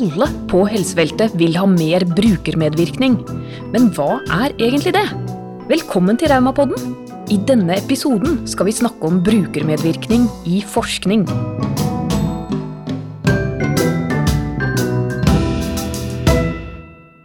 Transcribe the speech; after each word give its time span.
Alle 0.00 0.30
på 0.48 0.62
helsefeltet 0.64 1.34
vil 1.36 1.58
ha 1.60 1.66
mer 1.68 2.06
brukermedvirkning. 2.16 3.18
Men 3.74 3.90
hva 3.92 4.22
er 4.32 4.54
egentlig 4.56 4.94
det? 4.96 5.02
Velkommen 5.68 6.16
til 6.16 6.30
Raumapodden. 6.32 6.94
I 7.28 7.36
denne 7.44 7.76
episoden 7.76 8.38
skal 8.48 8.70
vi 8.70 8.72
snakke 8.78 9.10
om 9.10 9.18
brukermedvirkning 9.26 10.24
i 10.48 10.62
forskning. 10.64 11.26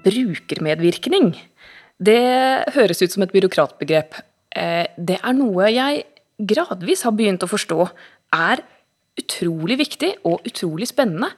Brukermedvirkning. 0.03 1.31
Det 1.95 2.21
høres 2.75 3.05
ut 3.05 3.15
som 3.15 3.23
et 3.23 3.31
byråkratbegrep. 3.31 4.19
Eh, 4.51 4.87
det 4.99 5.21
er 5.23 5.39
noe 5.39 5.71
jeg 5.71 6.03
gradvis 6.43 7.07
har 7.07 7.15
begynt 7.15 7.47
å 7.47 7.53
forstå 7.55 7.85
er 8.35 8.67
utrolig 9.15 9.79
viktig 9.79 10.17
og 10.27 10.43
utrolig 10.43 10.91
spennende. 10.91 11.31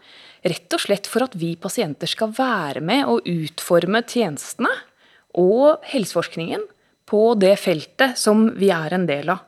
Rett 0.48 0.76
og 0.76 0.84
slett 0.84 1.10
for 1.10 1.26
at 1.26 1.36
vi 1.40 1.56
pasienter 1.60 2.10
skal 2.10 2.32
være 2.36 2.84
med 2.86 3.10
og 3.10 3.26
utforme 3.28 4.04
tjenestene 4.08 4.72
og 5.38 5.84
helseforskningen 5.92 6.64
på 7.08 7.22
det 7.40 7.55
feltet 7.60 8.20
som 8.20 8.48
vi 8.60 8.72
er 8.74 8.96
en 8.96 9.08
del 9.10 9.32
av. 9.34 9.44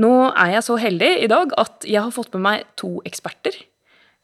Nå 0.00 0.12
er 0.28 0.56
jeg 0.56 0.66
så 0.66 0.76
heldig 0.80 1.12
i 1.24 1.30
dag 1.30 1.54
at 1.60 1.86
jeg 1.88 2.02
har 2.02 2.12
fått 2.12 2.34
med 2.36 2.44
meg 2.44 2.66
to 2.80 2.98
eksperter 3.08 3.56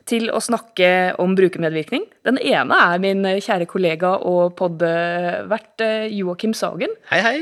til 0.09 0.29
å 0.34 0.41
snakke 0.43 1.15
om 1.23 1.37
brukermedvirkning. 1.38 2.05
Den 2.27 2.38
ene 2.43 2.79
er 2.91 3.02
min 3.02 3.24
kjære 3.24 3.69
kollega 3.71 4.16
og 4.27 4.57
podvert 4.59 5.84
eh, 5.84 6.10
Joakim 6.12 6.55
Sagen. 6.59 6.93
Hei, 7.12 7.21
hei. 7.23 7.37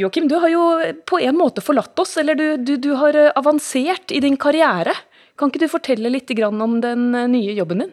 Joakim, 0.00 0.24
du 0.28 0.38
har 0.40 0.48
jo 0.48 0.64
på 1.04 1.20
en 1.20 1.36
måte 1.36 1.60
forlatt 1.60 1.98
oss, 2.00 2.16
eller 2.20 2.38
du, 2.38 2.46
du, 2.64 2.78
du 2.80 2.94
har 2.96 3.16
eh, 3.18 3.32
avansert 3.36 4.14
i 4.14 4.22
din 4.24 4.38
karriere. 4.40 4.96
Kan 5.38 5.50
ikke 5.50 5.64
du 5.64 5.72
fortelle 5.72 6.12
litt 6.12 6.30
om 6.44 6.78
den 6.82 7.12
eh, 7.16 7.28
nye 7.30 7.56
jobben 7.56 7.84
din? 7.84 7.92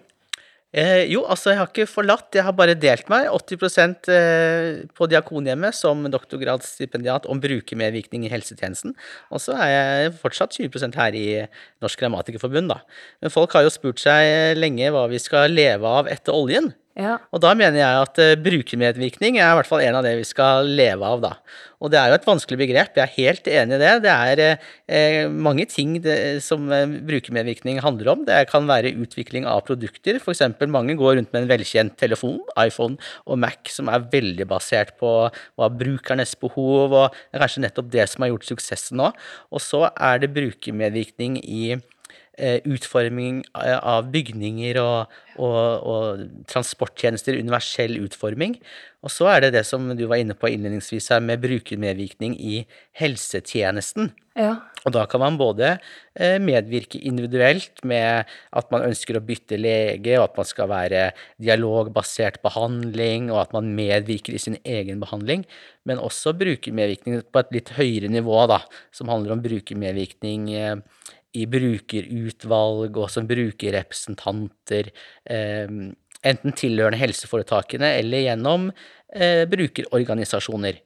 Eh, 0.69 1.07
jo, 1.09 1.23
altså 1.25 1.49
jeg 1.49 1.57
har 1.57 1.69
ikke 1.71 1.89
forlatt, 1.89 2.27
jeg 2.37 2.45
har 2.45 2.53
bare 2.53 2.75
delt 2.77 3.07
meg. 3.09 3.25
80 3.33 4.09
eh, 4.13 4.83
på 4.93 5.07
Diakonhjemmet 5.09 5.73
som 5.73 6.03
doktorgradsstipendiat 6.13 7.25
om 7.25 7.41
brukermedvirkning 7.41 8.27
i 8.27 8.29
helsetjenesten. 8.29 8.93
Og 9.33 9.41
så 9.41 9.57
er 9.57 9.71
jeg 9.73 10.13
fortsatt 10.21 10.53
20% 10.59 10.99
her 10.99 11.17
i 11.17 11.25
Norsk 11.81 12.03
Grammatikerforbund, 12.03 12.69
da. 12.69 12.83
Men 13.23 13.33
folk 13.33 13.57
har 13.57 13.65
jo 13.65 13.73
spurt 13.73 14.03
seg 14.03 14.59
lenge 14.59 14.93
hva 14.93 15.07
vi 15.09 15.21
skal 15.21 15.49
leve 15.57 15.89
av 15.89 16.11
etter 16.11 16.37
oljen. 16.37 16.69
Ja. 16.99 17.15
Og 17.31 17.39
da 17.39 17.53
mener 17.55 17.79
jeg 17.79 18.03
at 18.03 18.19
uh, 18.19 18.35
brukermedvirkning 18.43 19.37
er 19.39 19.53
i 19.53 19.57
hvert 19.59 19.67
fall 19.69 19.83
en 19.85 19.97
av 19.99 20.03
det 20.03 20.17
vi 20.19 20.25
skal 20.27 20.67
leve 20.67 21.07
av, 21.07 21.21
da. 21.23 21.31
Og 21.79 21.93
det 21.93 21.95
er 21.95 22.11
jo 22.11 22.17
et 22.17 22.25
vanskelig 22.27 22.57
begrep, 22.59 22.97
jeg 22.97 23.05
er 23.05 23.13
helt 23.15 23.45
enig 23.47 23.77
i 23.77 23.79
det. 23.79 23.91
Det 24.03 24.11
er 24.11 24.41
uh, 24.43 25.37
mange 25.47 25.63
ting 25.71 25.93
det, 26.03 26.17
som 26.43 26.65
brukermedvirkning 27.07 27.79
handler 27.85 28.11
om. 28.11 28.25
Det 28.27 28.41
kan 28.51 28.67
være 28.67 28.91
utvikling 28.99 29.47
av 29.47 29.63
produkter, 29.69 30.19
f.eks. 30.19 30.43
mange 30.67 30.97
går 30.99 31.15
rundt 31.21 31.31
med 31.31 31.45
en 31.45 31.51
velkjent 31.53 31.95
telefon, 32.01 32.41
iPhone 32.59 32.99
og 33.23 33.39
Mac, 33.39 33.71
som 33.71 33.91
er 33.91 34.09
veldig 34.11 34.49
basert 34.49 34.97
på 34.99 35.13
hva 35.29 35.69
brukernes 35.71 36.35
behov, 36.41 36.97
og 37.05 37.21
kanskje 37.31 37.63
nettopp 37.63 37.93
det 37.95 38.09
som 38.11 38.25
har 38.25 38.33
gjort 38.33 38.51
suksessen 38.51 38.99
nå. 38.99 39.13
Og 39.55 39.63
så 39.63 39.85
er 39.95 40.19
det 40.19 40.33
brukermedvirkning 40.35 41.39
i 41.45 41.63
Eh, 41.73 41.98
utforming 42.67 43.41
eh, 43.59 43.77
av 43.77 44.09
bygninger 44.13 44.79
og, 44.81 45.17
og, 45.37 45.89
og, 45.91 46.23
transporttjenester, 46.49 47.37
universell 47.39 47.99
utforming. 48.03 48.57
Og 49.03 49.13
så 49.13 49.29
er 49.31 49.45
det 49.45 49.53
det 49.55 49.65
som 49.67 49.85
du 49.95 50.05
var 50.09 50.19
inne 50.19 50.35
på 50.35 50.49
innledningsvis 50.51 51.11
her, 51.13 51.21
med 51.23 51.39
brukermedvirkning 51.43 52.35
i 52.35 52.63
helsetjenesten. 52.99 54.11
Ja. 54.39 54.57
Og 54.87 54.93
da 54.95 55.05
kan 55.11 55.21
man 55.23 55.37
både 55.39 55.73
eh, 56.15 56.37
medvirke 56.39 56.99
individuelt 57.03 57.81
med 57.87 58.27
at 58.27 58.69
man 58.71 58.85
ønsker 58.87 59.19
å 59.19 59.23
bytte 59.23 59.59
lege, 59.59 60.17
og 60.19 60.29
at 60.29 60.39
man 60.39 60.47
skal 60.47 60.71
være 60.71 61.03
dialogbasert 61.41 62.39
behandling, 62.43 63.31
og 63.33 63.41
at 63.43 63.55
man 63.55 63.71
medvirker 63.75 64.35
i 64.35 64.43
sin 64.43 64.59
egen 64.63 65.03
behandling, 65.03 65.43
men 65.87 66.03
også 66.03 66.35
brukermedvirkning 66.39 67.23
på 67.27 67.43
et 67.43 67.55
litt 67.55 67.73
høyere 67.79 68.11
nivå, 68.11 68.39
da, 68.51 68.61
som 68.95 69.11
handler 69.11 69.35
om 69.35 69.43
brukermedvirkning 69.43 70.51
i 71.37 71.45
brukerutvalg 71.49 72.97
og 72.97 73.09
som 73.13 73.27
brukerrepresentanter, 73.29 74.91
eh, 75.29 75.73
enten 76.29 76.55
tilhørende 76.57 76.99
helseforetakene 76.99 77.93
eller 78.01 78.25
gjennom 78.25 78.69
eh, 79.13 79.45
brukerorganisasjoner. 79.49 80.81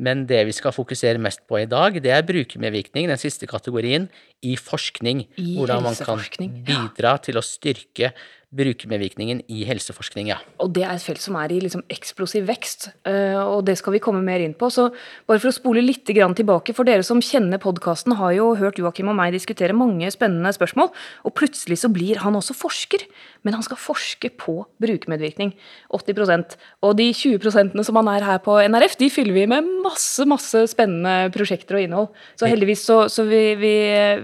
Men 0.00 0.24
det 0.26 0.40
vi 0.48 0.54
skal 0.56 0.74
fokusere 0.74 1.20
mest 1.22 1.44
på 1.46 1.60
i 1.60 1.68
dag, 1.70 2.00
det 2.02 2.10
er 2.10 2.26
brukermedvirkning, 2.26 3.06
den 3.10 3.20
siste 3.20 3.46
kategorien, 3.46 4.08
i 4.42 4.56
forskning. 4.58 5.26
I 5.38 5.58
hvordan 5.58 5.84
man 5.84 5.98
kan 5.98 6.24
bidra 6.66 7.14
til 7.22 7.38
å 7.38 7.44
styrke 7.44 8.10
brukermedvirkningen 8.54 9.42
i 9.50 9.64
helseforskning, 9.68 10.28
ja. 10.30 10.38
Og 10.62 10.72
det 10.76 10.84
er 10.86 10.94
et 10.94 11.04
felt 11.04 11.22
som 11.22 11.36
er 11.40 11.52
i 11.52 11.60
liksom 11.62 11.82
eksplosiv 11.92 12.46
vekst, 12.48 12.88
eh, 13.08 13.38
og 13.40 13.64
det 13.66 13.76
skal 13.80 13.96
vi 13.96 14.02
komme 14.02 14.22
mer 14.24 14.42
inn 14.44 14.54
på. 14.58 14.70
Så 14.72 14.88
bare 15.28 15.42
for 15.42 15.50
å 15.50 15.56
spole 15.56 15.82
litt 15.82 16.04
tilbake, 16.06 16.74
for 16.74 16.86
dere 16.86 17.02
som 17.06 17.22
kjenner 17.24 17.58
podkasten, 17.62 18.16
har 18.18 18.32
jo 18.36 18.54
hørt 18.60 18.78
Joakim 18.78 19.10
og 19.10 19.18
meg 19.18 19.34
diskutere 19.34 19.74
mange 19.76 20.10
spennende 20.14 20.52
spørsmål, 20.54 20.92
og 21.24 21.34
plutselig 21.34 21.80
så 21.82 21.90
blir 21.92 22.22
han 22.22 22.38
også 22.38 22.54
forsker. 22.54 23.06
Men 23.44 23.58
han 23.58 23.64
skal 23.66 23.80
forske 23.80 24.30
på 24.40 24.64
brukermedvirkning. 24.80 25.52
80% 25.92 26.56
Og 26.82 26.96
de 26.96 27.10
20 27.12 27.84
som 27.84 27.96
han 27.96 28.08
er 28.08 28.24
her 28.24 28.38
på 28.38 28.56
NRF, 28.68 28.96
de 29.00 29.10
fyller 29.10 29.34
vi 29.34 29.46
med 29.50 29.68
masse, 29.84 30.24
masse 30.28 30.66
spennende 30.72 31.30
prosjekter 31.34 31.76
og 31.76 31.84
innhold. 31.84 32.08
Så 32.40 32.48
heldigvis 32.48 32.84
så, 32.86 33.04
så 33.12 33.26
vi, 33.28 33.54
vi, 33.60 33.74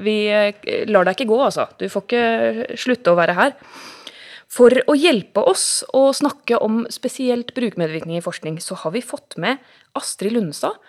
vi 0.00 0.16
lar 0.88 1.04
deg 1.04 1.18
ikke 1.18 1.30
gå, 1.32 1.40
altså. 1.44 1.68
Du 1.80 1.88
får 1.88 2.06
ikke 2.06 2.76
slutte 2.80 3.12
å 3.12 3.18
være 3.18 3.36
her. 3.36 3.56
For 4.50 4.74
å 4.90 4.96
hjelpe 4.98 5.44
oss 5.46 5.84
å 5.94 6.08
snakke 6.16 6.58
om 6.58 6.82
spesielt 6.90 7.52
brukermedvirkning 7.54 8.18
i 8.18 8.24
forskning, 8.24 8.58
så 8.58 8.74
har 8.82 8.90
vi 8.96 9.02
fått 9.04 9.36
med 9.38 9.62
Astrid 9.98 10.34
Lundestad. 10.34 10.80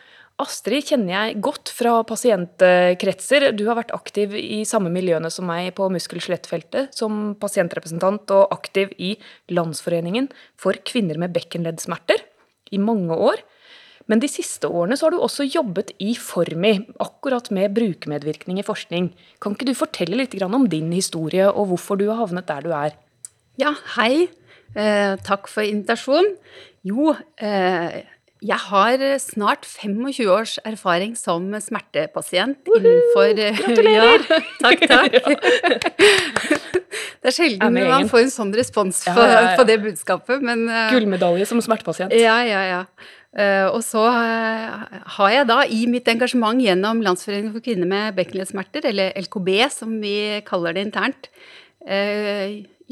Astrid 0.41 0.87
kjenner 0.89 1.13
jeg 1.13 1.41
godt 1.45 1.69
fra 1.69 1.99
pasientkretser. 2.09 3.51
Du 3.53 3.67
har 3.67 3.77
vært 3.77 3.93
aktiv 3.93 4.33
i 4.39 4.63
samme 4.65 4.89
miljøene 4.89 5.29
som 5.29 5.45
meg 5.45 5.75
på 5.77 5.91
muskel-skjelettfeltet, 5.93 6.95
som 6.97 7.35
pasientrepresentant 7.37 8.33
og 8.33 8.55
aktiv 8.55 8.95
i 8.97 9.13
Landsforeningen 9.53 10.31
for 10.57 10.81
kvinner 10.87 11.21
med 11.21 11.35
bekkenleddsmerter 11.35 12.25
i 12.73 12.81
mange 12.81 13.13
år. 13.13 13.45
Men 14.09 14.23
de 14.23 14.31
siste 14.31 14.65
årene 14.65 14.97
har 14.97 15.13
du 15.13 15.19
også 15.21 15.45
jobbet 15.45 15.93
i 16.01 16.15
Formi, 16.17 16.73
akkurat 16.97 17.51
med 17.53 17.77
brukermedvirkning 17.77 18.57
i 18.57 18.65
forskning. 18.65 19.11
Kan 19.37 19.53
ikke 19.53 19.69
du 19.69 19.77
fortelle 19.77 20.17
litt 20.17 20.33
om 20.41 20.65
din 20.65 20.89
historie 20.97 21.45
og 21.51 21.69
hvorfor 21.69 22.01
du 22.01 22.07
har 22.09 22.23
havnet 22.23 22.49
der 22.49 22.65
du 22.65 22.73
er? 22.73 22.97
Ja, 23.61 23.75
hei. 23.93 24.25
Eh, 24.73 25.19
takk 25.21 25.45
for 25.51 25.61
invitasjonen. 25.61 26.31
Jo, 26.87 27.11
eh, 27.37 27.99
jeg 28.41 28.57
har 28.57 29.03
snart 29.21 29.67
25 29.69 30.25
års 30.33 30.55
erfaring 30.65 31.13
som 31.19 31.45
smertepasient 31.61 32.71
innenfor 32.73 33.37
eh, 33.37 33.59
Gratulerer! 33.59 34.25
Ja, 34.31 34.39
takk, 34.63 34.87
takk. 34.89 35.13
Det 37.21 37.29
er 37.29 37.35
sjelden 37.35 37.77
man 37.77 38.09
får 38.09 38.23
en 38.23 38.33
sånn 38.33 38.55
respons 38.57 39.03
på, 39.05 39.13
ja, 39.13 39.29
ja, 39.51 39.53
på 39.59 39.67
det 39.69 39.77
budskapet, 39.83 40.41
men 40.41 40.65
uh, 40.65 40.89
Gullmedalje 40.95 41.45
som 41.45 41.61
smertepasient. 41.61 42.17
Ja, 42.17 42.39
ja, 42.41 42.65
ja. 42.65 42.81
Uh, 43.37 43.67
og 43.75 43.83
så 43.85 44.07
uh, 44.09 44.89
har 45.19 45.33
jeg 45.35 45.49
da 45.51 45.61
i 45.69 45.83
mitt 45.91 46.09
engasjement 46.09 46.65
gjennom 46.65 47.05
Landsforeningen 47.05 47.53
for 47.53 47.61
kvinner 47.61 47.85
med 47.85 48.17
bekkenleddsmerter, 48.17 48.89
eller 48.89 49.13
LKB 49.21 49.53
som 49.69 49.99
vi 50.01 50.15
kaller 50.49 50.73
det 50.73 50.89
internt, 50.89 51.29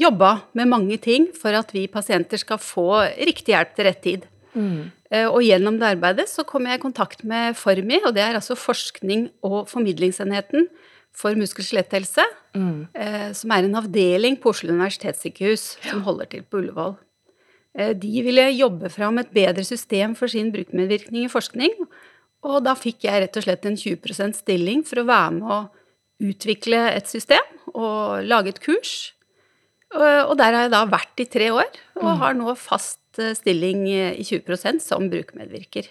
jobba 0.00 0.32
med 0.56 0.70
mange 0.70 0.96
ting 1.02 1.28
for 1.36 1.54
at 1.56 1.74
vi 1.76 1.86
pasienter 1.90 2.40
skal 2.40 2.60
få 2.62 3.02
riktig 3.20 3.54
hjelp 3.54 3.74
til 3.76 3.88
rett 3.88 4.02
tid. 4.04 4.28
Mm. 4.54 4.90
Eh, 5.10 5.26
og 5.26 5.42
gjennom 5.44 5.76
det 5.78 5.90
arbeidet 5.94 6.28
så 6.30 6.44
kom 6.46 6.66
jeg 6.66 6.78
i 6.78 6.82
kontakt 6.82 7.24
med 7.26 7.58
Formi, 7.58 8.00
og 8.04 8.14
det 8.16 8.24
er 8.24 8.38
altså 8.38 8.56
forskning- 8.58 9.28
og 9.46 9.68
formidlingsenheten 9.70 10.68
for 11.16 11.34
muskel-skjeletthelse, 11.38 12.24
mm. 12.54 12.88
Eh, 12.94 13.30
som 13.34 13.50
er 13.50 13.66
en 13.66 13.78
avdeling 13.82 14.38
på 14.40 14.52
Oslo 14.54 14.72
universitetssykehus 14.72 15.76
som 15.88 16.04
holder 16.06 16.30
til 16.30 16.46
på 16.46 16.62
Ullevål. 16.62 16.94
Eh, 17.74 17.92
de 17.94 18.22
ville 18.26 18.46
jobbe 18.54 18.90
fram 18.90 19.18
et 19.18 19.30
bedre 19.34 19.64
system 19.64 20.14
for 20.14 20.30
sin 20.30 20.52
brukermedvirkning 20.54 21.26
i 21.26 21.32
forskning, 21.32 21.74
og 22.46 22.62
da 22.64 22.74
fikk 22.78 23.04
jeg 23.04 23.26
rett 23.26 23.36
og 23.36 23.44
slett 23.44 23.66
en 23.66 23.76
20% 23.76 24.38
stilling 24.38 24.86
for 24.86 25.02
å 25.02 25.08
være 25.10 25.30
med 25.36 25.50
å 25.50 25.60
utvikle 26.30 26.78
et 26.94 27.08
system 27.08 27.44
og 27.74 28.24
lage 28.24 28.54
et 28.54 28.62
kurs 28.62 29.12
og 29.98 30.36
der 30.38 30.54
har 30.54 30.66
jeg 30.66 30.74
da 30.74 30.84
vært 30.86 31.22
i 31.22 31.26
tre 31.30 31.48
år, 31.54 31.70
og 31.98 32.06
mm. 32.06 32.20
har 32.22 32.36
nå 32.38 32.54
fast 32.58 33.18
eh, 33.18 33.34
stilling 33.38 33.86
i 33.90 34.22
20% 34.22 34.84
som 34.84 35.08
brukermedvirker. 35.10 35.90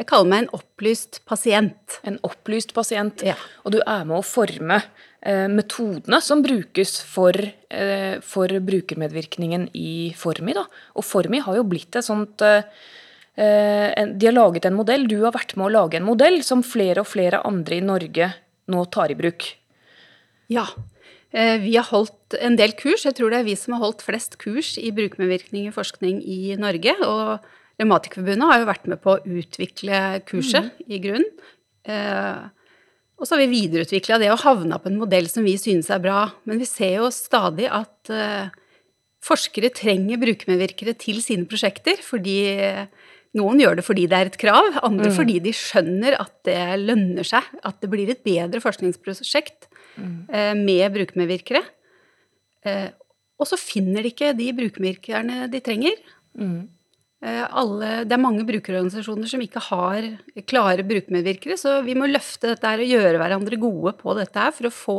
Jeg 0.00 0.08
kaller 0.08 0.30
meg 0.30 0.42
en 0.44 0.54
opplyst 0.56 1.20
pasient. 1.28 1.98
En 2.08 2.16
opplyst 2.24 2.72
pasient. 2.72 3.20
Ja. 3.26 3.36
Og 3.66 3.74
du 3.74 3.80
er 3.82 4.06
med 4.08 4.16
å 4.16 4.24
forme 4.24 4.78
eh, 4.80 5.44
metodene 5.52 6.22
som 6.24 6.40
brukes 6.44 6.96
for, 7.04 7.36
eh, 7.36 8.16
for, 8.24 8.54
brukermedvirkningen 8.70 9.68
i 9.76 10.14
Formi. 10.16 10.56
Da. 10.56 10.64
Og 10.96 11.04
Formi 11.04 11.42
har 11.44 11.58
jo 11.58 11.66
blitt 11.68 12.00
et 12.00 12.06
sånt 12.06 12.40
eh, 12.46 12.64
en, 13.36 14.16
De 14.16 14.26
har 14.26 14.36
laget 14.36 14.66
en 14.68 14.78
modell, 14.78 15.04
du 15.08 15.18
har 15.20 15.36
vært 15.36 15.54
med 15.56 15.68
å 15.68 15.74
lage 15.74 16.00
en 16.00 16.08
modell 16.08 16.40
som 16.44 16.64
flere 16.66 17.04
og 17.04 17.10
flere 17.12 17.44
andre 17.46 17.78
i 17.78 17.84
Norge 17.84 18.32
nå 18.72 18.86
tar 18.92 19.12
i 19.12 19.18
bruk. 19.18 19.46
Ja, 20.50 20.64
Eh, 20.64 20.89
vi 21.30 21.76
har 21.76 21.86
holdt 21.86 22.34
en 22.42 22.56
del 22.58 22.72
kurs. 22.74 23.04
Jeg 23.06 23.14
tror 23.14 23.30
det 23.30 23.38
er 23.38 23.46
vi 23.46 23.54
som 23.54 23.76
har 23.76 23.84
holdt 23.84 24.02
flest 24.02 24.34
kurs 24.42 24.72
i 24.82 24.90
brukermedvirkning 24.90 25.68
i 25.68 25.74
forskning 25.74 26.16
i 26.26 26.56
Norge. 26.58 26.96
Og 27.06 27.44
Revmatikerforbundet 27.80 28.50
har 28.50 28.60
jo 28.60 28.68
vært 28.68 28.88
med 28.92 29.00
på 29.00 29.14
å 29.14 29.36
utvikle 29.40 30.00
kurset 30.28 30.68
mm. 30.68 30.88
i 30.90 30.98
grunnen. 31.00 31.44
Eh, 31.88 32.42
og 33.20 33.28
så 33.28 33.36
har 33.36 33.42
vi 33.42 33.52
videreutvikla 33.52 34.18
det 34.20 34.30
og 34.32 34.42
havna 34.42 34.78
på 34.80 34.90
en 34.90 34.98
modell 35.00 35.28
som 35.32 35.44
vi 35.44 35.54
synes 35.60 35.88
er 35.92 36.02
bra. 36.02 36.26
Men 36.48 36.60
vi 36.60 36.68
ser 36.68 36.98
jo 36.98 37.08
stadig 37.14 37.70
at 37.72 38.12
eh, 38.12 38.52
forskere 39.24 39.72
trenger 39.76 40.20
brukermedvirkere 40.20 40.96
til 41.00 41.22
sine 41.24 41.48
prosjekter. 41.48 42.00
Fordi 42.04 42.36
noen 43.38 43.62
gjør 43.62 43.80
det 43.80 43.86
fordi 43.86 44.06
det 44.10 44.18
er 44.18 44.32
et 44.32 44.40
krav, 44.40 44.80
andre 44.82 45.12
mm. 45.12 45.16
fordi 45.16 45.38
de 45.44 45.52
skjønner 45.56 46.18
at 46.20 46.34
det 46.48 46.60
lønner 46.82 47.28
seg. 47.28 47.48
At 47.64 47.80
det 47.80 47.92
blir 47.92 48.12
et 48.12 48.24
bedre 48.26 48.60
forskningsprosjekt 48.64 49.69
mm. 49.96 50.16
eh, 50.28 50.52
med 50.58 50.84
brukermedvirkere. 50.96 51.62
Eh, 52.66 52.90
og 53.40 53.48
så 53.48 53.56
finner 53.60 54.04
de 54.04 54.12
ikke 54.12 54.34
de 54.36 54.50
brukermedvirkerne 54.56 55.48
de 55.52 55.62
trenger. 55.64 55.96
Mm. 56.36 56.68
Eh, 57.20 57.42
alle, 57.44 57.88
det 58.08 58.16
er 58.16 58.22
mange 58.22 58.46
brukerorganisasjoner 58.48 59.28
som 59.28 59.42
ikke 59.44 59.60
har 59.70 60.06
klare 60.48 60.84
brukermedvirkere, 60.88 61.58
så 61.60 61.80
vi 61.84 61.96
må 61.98 62.08
løfte 62.08 62.54
dette 62.54 62.68
her 62.68 62.80
og 62.80 62.94
gjøre 62.94 63.20
hverandre 63.20 63.60
gode 63.60 63.92
på 64.00 64.16
dette 64.16 64.40
her 64.40 64.54
for 64.56 64.68
å 64.68 64.72
få 64.72 64.98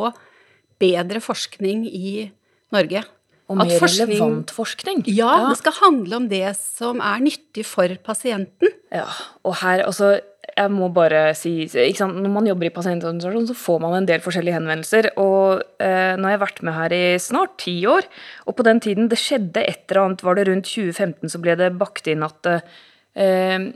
bedre 0.82 1.22
forskning 1.24 1.88
i 1.90 2.30
Norge. 2.74 3.04
Og 3.52 3.58
mer 3.60 3.82
forskning, 3.82 4.14
relevant 4.14 4.54
forskning. 4.56 5.02
Ja, 5.12 5.32
ja, 5.42 5.48
det 5.50 5.60
skal 5.60 5.76
handle 5.82 6.22
om 6.22 6.28
det 6.32 6.46
som 6.56 7.02
er 7.04 7.24
nyttig 7.26 7.66
for 7.68 7.92
pasienten. 8.06 8.72
Ja, 8.94 9.10
og 9.44 9.58
her, 9.60 9.84
altså 9.90 10.14
jeg 10.58 10.72
må 10.74 10.90
bare 10.94 11.32
si 11.38 11.68
Når 11.72 12.32
man 12.32 12.48
jobber 12.48 12.68
i 12.68 12.74
pasientorganisasjon, 12.74 13.48
så 13.50 13.56
får 13.58 13.80
man 13.84 13.96
en 13.98 14.08
del 14.10 14.24
forskjellige 14.24 14.58
henvendelser. 14.58 15.10
Og 15.22 15.62
eh, 15.82 16.18
nå 16.18 16.28
har 16.28 16.36
jeg 16.36 16.44
vært 16.44 16.62
med 16.68 16.78
her 16.78 16.96
i 16.96 17.04
snart 17.22 17.58
ti 17.62 17.76
år, 17.90 18.08
og 18.46 18.58
på 18.58 18.66
den 18.68 18.82
tiden 18.84 19.10
det 19.12 19.20
skjedde 19.22 19.64
et 19.64 19.86
eller 19.90 20.04
annet, 20.04 20.26
var 20.26 20.38
det 20.38 20.48
rundt 20.50 20.68
2015 20.70 21.32
så 21.32 21.42
ble 21.44 21.56
det 21.60 21.72
bakt 21.80 22.10
inn 22.12 22.26
at 22.28 22.52
eh, 22.52 23.72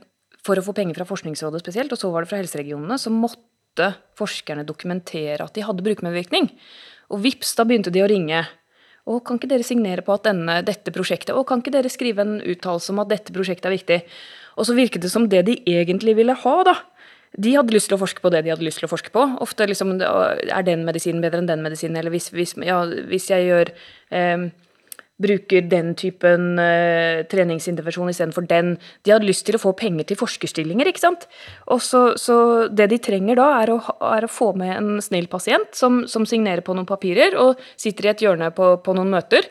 for 0.45 0.59
å 0.59 0.65
få 0.65 0.75
penger 0.77 0.99
fra 0.99 1.07
Forskningsrådet 1.09 1.63
spesielt, 1.63 1.93
og 1.93 2.01
så 2.01 2.11
var 2.13 2.23
det 2.23 2.31
fra 2.31 2.41
helseregionene, 2.41 2.99
så 3.01 3.13
måtte 3.13 3.93
forskerne 4.19 4.67
dokumentere 4.67 5.43
at 5.43 5.55
de 5.55 5.65
hadde 5.65 5.83
brukermedvirkning. 5.85 6.51
Og 7.13 7.23
vips, 7.25 7.55
da 7.57 7.65
begynte 7.67 7.93
de 7.93 8.03
å 8.03 8.09
ringe. 8.09 8.43
Og 9.05 9.21
kan 9.25 9.37
ikke 9.37 9.49
dere 9.51 9.65
signere 9.65 10.01
på 10.05 10.15
at 10.15 10.25
denne, 10.25 10.55
dette 10.65 10.89
prosjektet 10.89 11.35
Og 11.37 11.43
kan 11.45 11.61
ikke 11.61 11.75
dere 11.75 11.91
skrive 11.93 12.23
en 12.23 12.39
uttalelse 12.41 12.89
om 12.89 13.03
at 13.03 13.11
dette 13.11 13.33
prosjektet 13.35 13.67
er 13.69 13.75
viktig? 13.75 13.99
Og 14.55 14.67
så 14.67 14.75
virket 14.77 15.05
det 15.05 15.11
som 15.13 15.29
det 15.31 15.45
de 15.47 15.59
egentlig 15.69 16.15
ville 16.19 16.35
ha, 16.45 16.57
da. 16.67 16.75
De 17.35 17.51
hadde 17.57 17.75
lyst 17.75 17.89
til 17.91 17.97
å 17.97 17.99
forske 17.99 18.23
på 18.23 18.31
det 18.31 18.45
de 18.45 18.53
hadde 18.53 18.63
lyst 18.63 18.79
til 18.79 18.87
å 18.87 18.91
forske 18.91 19.11
på. 19.11 19.23
Ofte 19.43 19.67
liksom, 19.67 19.97
er 19.99 20.67
den 20.67 20.85
medisinen 20.87 21.23
bedre 21.23 21.43
enn 21.43 21.49
den 21.49 21.65
medisinen, 21.65 21.97
eller 21.99 22.13
hvis, 22.13 22.29
hvis, 22.35 22.55
ja, 22.63 22.79
hvis 23.09 23.27
jeg 23.33 23.49
gjør 23.49 23.73
eh, 24.15 24.45
bruker 25.21 25.63
den 25.71 25.93
typen 25.95 26.57
uh, 26.59 27.23
treningsintervensjon 27.31 28.11
istedenfor 28.11 28.47
den. 28.49 28.73
De 29.05 29.13
hadde 29.13 29.27
lyst 29.27 29.45
til 29.47 29.57
å 29.57 29.61
få 29.61 29.71
penger 29.77 30.09
til 30.09 30.19
forskerstillinger, 30.19 30.89
ikke 30.91 31.03
sant. 31.05 31.27
Og 31.71 31.79
så, 31.83 32.03
så 32.19 32.37
det 32.67 32.89
de 32.91 32.99
trenger 33.03 33.39
da, 33.39 33.47
er 33.61 33.71
å, 33.75 33.79
er 34.11 34.27
å, 34.27 34.31
få 34.31 34.51
med 34.59 34.73
en 34.75 34.91
snill 35.03 35.29
pasient 35.31 35.71
som, 35.77 36.03
som, 36.11 36.27
signerer 36.27 36.65
på 36.65 36.75
noen 36.75 36.89
papirer 36.89 37.37
og 37.39 37.61
sitter 37.79 38.09
i 38.09 38.11
et 38.11 38.25
hjørne 38.25 38.51
på, 38.55 38.75
på 38.83 38.95
noen 38.97 39.13
møter 39.13 39.47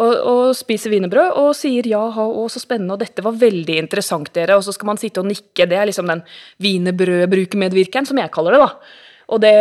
og, 0.00 0.12
og 0.32 0.42
spiser 0.56 0.92
wienerbrød 0.94 1.36
og 1.40 1.50
sier 1.56 1.86
ja, 1.90 2.00
å, 2.00 2.46
så 2.52 2.62
spennende, 2.62 2.96
og 2.96 3.02
dette 3.02 3.24
var 3.24 3.36
veldig 3.38 3.76
interessant, 3.82 4.32
dere. 4.36 4.56
Og 4.56 4.64
så 4.66 4.74
skal 4.76 4.92
man 4.92 5.00
sitte 5.00 5.20
og 5.20 5.28
nikke. 5.28 5.66
Det 5.68 5.78
er 5.78 5.88
liksom 5.90 6.08
den 6.08 6.24
wienerbrødbrukermedvirkeren, 6.64 8.08
som 8.08 8.20
jeg 8.22 8.32
kaller 8.32 8.56
det, 8.56 8.62
da. 8.64 8.98
Og 9.32 9.40
det, 9.40 9.52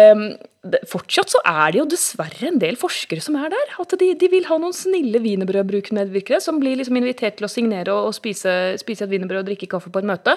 det, 0.68 0.82
fortsatt 0.90 1.32
så 1.32 1.42
er 1.48 1.72
det 1.72 1.80
jo 1.80 1.90
dessverre 1.94 2.50
en 2.50 2.60
del 2.62 2.80
forskere 2.80 3.24
som 3.24 3.38
er 3.40 3.52
der. 3.54 3.76
At 3.84 3.96
de, 4.00 4.12
de 4.20 4.32
vil 4.32 4.48
ha 4.50 4.58
noen 4.60 4.76
snille 4.76 5.22
wienerbrødbrukermedvirkere 5.24 6.42
som 6.44 6.60
blir 6.64 6.80
liksom 6.80 7.00
invitert 7.00 7.40
til 7.40 7.48
å 7.48 7.52
signere 7.52 7.94
og, 7.94 8.10
og 8.10 8.18
spise, 8.18 8.76
spise 8.82 9.06
et 9.06 9.14
wienerbrød 9.14 9.44
og 9.44 9.52
drikke 9.52 9.70
kaffe 9.72 9.94
på 9.94 10.04
et 10.04 10.10
møte. 10.10 10.36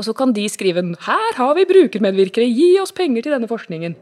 Og 0.00 0.06
så 0.06 0.14
kan 0.16 0.32
de 0.32 0.46
skrive 0.48 0.80
'Her 0.80 1.36
har 1.36 1.54
vi 1.54 1.68
brukermedvirkere, 1.68 2.48
gi 2.48 2.78
oss 2.80 2.92
penger 2.96 3.22
til 3.22 3.34
denne 3.34 3.50
forskningen'. 3.50 3.96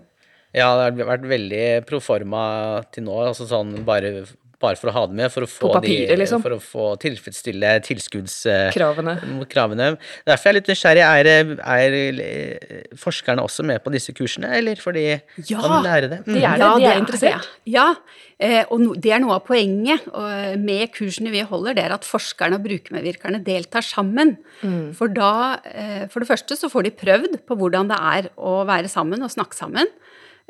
Ja, 0.54 0.74
det 0.74 0.98
har 0.98 1.18
vært 1.18 1.26
veldig 1.30 1.86
proforma 1.86 2.82
til 2.90 3.04
nå. 3.06 3.14
altså 3.22 3.46
sånn 3.46 3.84
bare 3.86 4.26
bare 4.60 4.78
for 4.78 4.90
å 4.90 4.94
ha 4.94 5.02
det 5.08 5.16
med, 5.16 5.32
for 5.32 5.46
å 5.46 5.48
få, 5.48 5.70
papiret, 5.74 6.10
de, 6.12 6.18
liksom. 6.20 6.42
for 6.44 6.56
å 6.56 6.60
få 6.62 6.86
tilfredsstille 7.00 7.72
tilskuddskravene. 7.86 9.16
Kravene. 9.50 9.90
Derfor 10.28 10.50
er 10.50 10.52
jeg 10.52 10.58
litt 10.58 10.70
nysgjerrig. 10.70 11.04
Er, 11.06 11.54
er, 11.64 12.94
forskerne 13.00 13.44
også 13.46 13.64
med 13.66 13.80
på 13.84 13.92
disse 13.94 14.14
kursene, 14.16 14.52
eller 14.58 14.80
fordi 14.80 15.06
ja, 15.08 15.62
de 15.64 15.80
lærer 15.86 16.10
det? 16.12 16.20
Mm. 16.26 16.34
det 16.34 16.44
er 16.44 16.60
det, 16.60 16.72
de 16.82 16.90
er 16.90 17.00
interessert. 17.00 17.48
Ja, 17.70 17.86
eh, 18.36 18.62
og 18.68 18.84
det 19.00 19.14
er 19.16 19.24
noe 19.24 19.38
av 19.38 19.46
poenget 19.48 20.06
med 20.60 20.92
kursene 20.96 21.32
vi 21.32 21.44
holder, 21.46 21.78
det 21.78 21.86
er 21.86 21.96
at 21.96 22.08
forskerne 22.08 22.60
og 22.60 22.66
brukermedvirkerne 22.68 23.42
deltar 23.46 23.86
sammen. 23.86 24.36
Mm. 24.60 24.92
For 24.98 25.12
da, 25.12 25.32
eh, 25.64 26.04
for 26.12 26.22
det 26.22 26.30
første 26.30 26.58
så 26.58 26.70
får 26.72 26.88
de 26.88 26.96
prøvd 27.00 27.40
på 27.48 27.58
hvordan 27.58 27.90
det 27.90 28.00
er 28.12 28.32
å 28.36 28.60
være 28.68 28.92
sammen 28.92 29.24
og 29.24 29.32
snakke 29.32 29.56
sammen. 29.56 29.88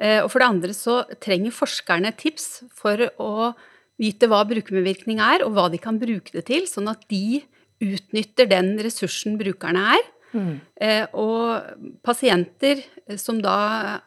Eh, 0.01 0.21
og 0.23 0.31
for 0.33 0.41
det 0.41 0.49
andre 0.49 0.77
så 0.77 1.03
trenger 1.21 1.55
forskerne 1.55 2.13
tips 2.19 2.63
for 2.77 3.11
å 3.21 3.53
vite 4.01 4.29
hva 4.31 4.43
brukermedvirkning 4.49 5.21
er, 5.23 5.45
og 5.45 5.55
hva 5.57 5.69
de 5.73 5.81
kan 5.83 6.01
bruke 6.01 6.33
det 6.35 6.47
til, 6.49 6.67
sånn 6.69 6.89
at 6.93 7.05
de 7.13 7.43
utnytter 7.81 8.49
den 8.49 8.75
ressursen 8.85 9.39
brukerne 9.41 9.85
er. 9.97 10.07
Mm. 10.31 10.53
Eh, 10.81 11.07
og 11.19 11.97
pasienter 12.07 12.85
som 13.19 13.41
da 13.43 14.01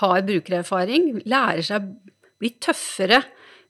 har 0.00 0.24
brukererfaring, 0.26 1.22
lærer 1.28 1.62
seg 1.66 1.84
å 1.84 2.12
bli 2.42 2.50
tøffere, 2.62 3.22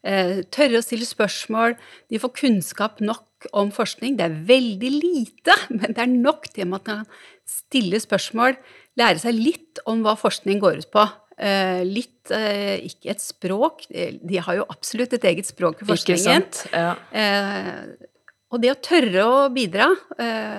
eh, 0.02 0.42
tørre 0.54 0.80
å 0.80 0.84
stille 0.84 1.06
spørsmål, 1.06 1.76
de 2.08 2.20
får 2.22 2.36
kunnskap 2.38 3.02
nok 3.02 3.48
om 3.52 3.72
forskning. 3.74 4.16
Det 4.16 4.28
er 4.28 4.38
veldig 4.46 4.92
lite, 4.94 5.56
men 5.78 5.92
det 5.92 6.04
er 6.04 6.14
nok 6.14 6.48
til 6.52 6.66
at 6.66 6.72
man 6.74 6.86
kan 6.86 7.04
stille 7.48 8.00
spørsmål, 8.00 8.56
lære 8.98 9.22
seg 9.22 9.36
litt 9.36 9.82
om 9.88 10.04
hva 10.04 10.14
forskning 10.18 10.62
går 10.62 10.84
ut 10.84 10.90
på. 10.94 11.06
Eh, 11.38 11.82
litt 11.88 12.30
eh, 12.34 12.82
Ikke 12.84 13.12
et 13.14 13.22
språk, 13.22 13.86
de 13.88 14.40
har 14.44 14.58
jo 14.58 14.66
absolutt 14.72 15.14
et 15.16 15.28
eget 15.30 15.48
språk 15.48 15.80
i 15.82 15.88
forskningen. 15.88 16.48
Ja. 16.74 16.94
Eh, 17.10 18.08
og 18.52 18.60
det 18.60 18.72
å 18.74 18.80
tørre 18.84 19.24
å 19.24 19.36
bidra, 19.48 19.86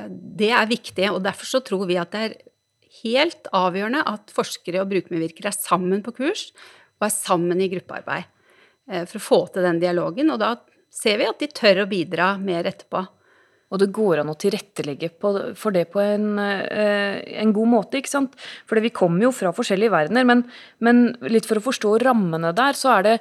det 0.09 0.47
er 0.49 0.65
viktig. 0.65 1.11
Og 1.13 1.19
derfor 1.21 1.45
så 1.45 1.59
tror 1.61 1.83
vi 1.85 1.99
at 2.01 2.09
det 2.15 2.21
er 2.25 2.31
helt 3.03 3.49
avgjørende 3.53 4.01
at 4.09 4.33
forskere 4.33 4.81
og 4.81 4.89
brukermedvirkere 4.89 5.51
er 5.51 5.59
sammen 5.59 6.01
på 6.01 6.15
kurs 6.17 6.47
og 6.97 7.05
er 7.05 7.13
sammen 7.13 7.61
i 7.61 7.67
gruppearbeid 7.69 8.25
for 9.05 9.19
å 9.19 9.23
få 9.27 9.39
til 9.53 9.67
den 9.67 9.83
dialogen. 9.83 10.33
Og 10.33 10.41
da 10.41 10.55
ser 10.89 11.21
vi 11.21 11.29
at 11.29 11.37
de 11.45 11.51
tør 11.53 11.83
å 11.83 11.89
bidra 11.91 12.31
mer 12.41 12.65
etterpå. 12.71 13.03
Og 13.73 13.81
det 13.81 13.89
går 13.95 14.21
an 14.21 14.29
å 14.29 14.37
tilrettelegge 14.37 15.09
for 15.17 15.73
det 15.73 15.87
på 15.89 16.01
en, 16.03 16.37
eh, 16.37 17.23
en, 17.41 17.53
god 17.55 17.71
måte. 17.71 17.97
ikke 17.97 18.11
sant? 18.11 18.35
For 18.69 18.77
vi 18.83 18.93
kommer 18.93 19.25
jo 19.25 19.33
fra 19.33 19.53
forskjellige 19.55 19.93
verdener, 19.93 20.27
men, 20.29 20.45
men, 20.79 21.17
litt 21.25 21.49
for 21.49 21.57
å 21.57 21.65
forstå 21.65 21.97
rammene 22.05 22.53
der, 22.53 22.77
så 22.77 22.99
er 22.99 23.07
det 23.07 23.15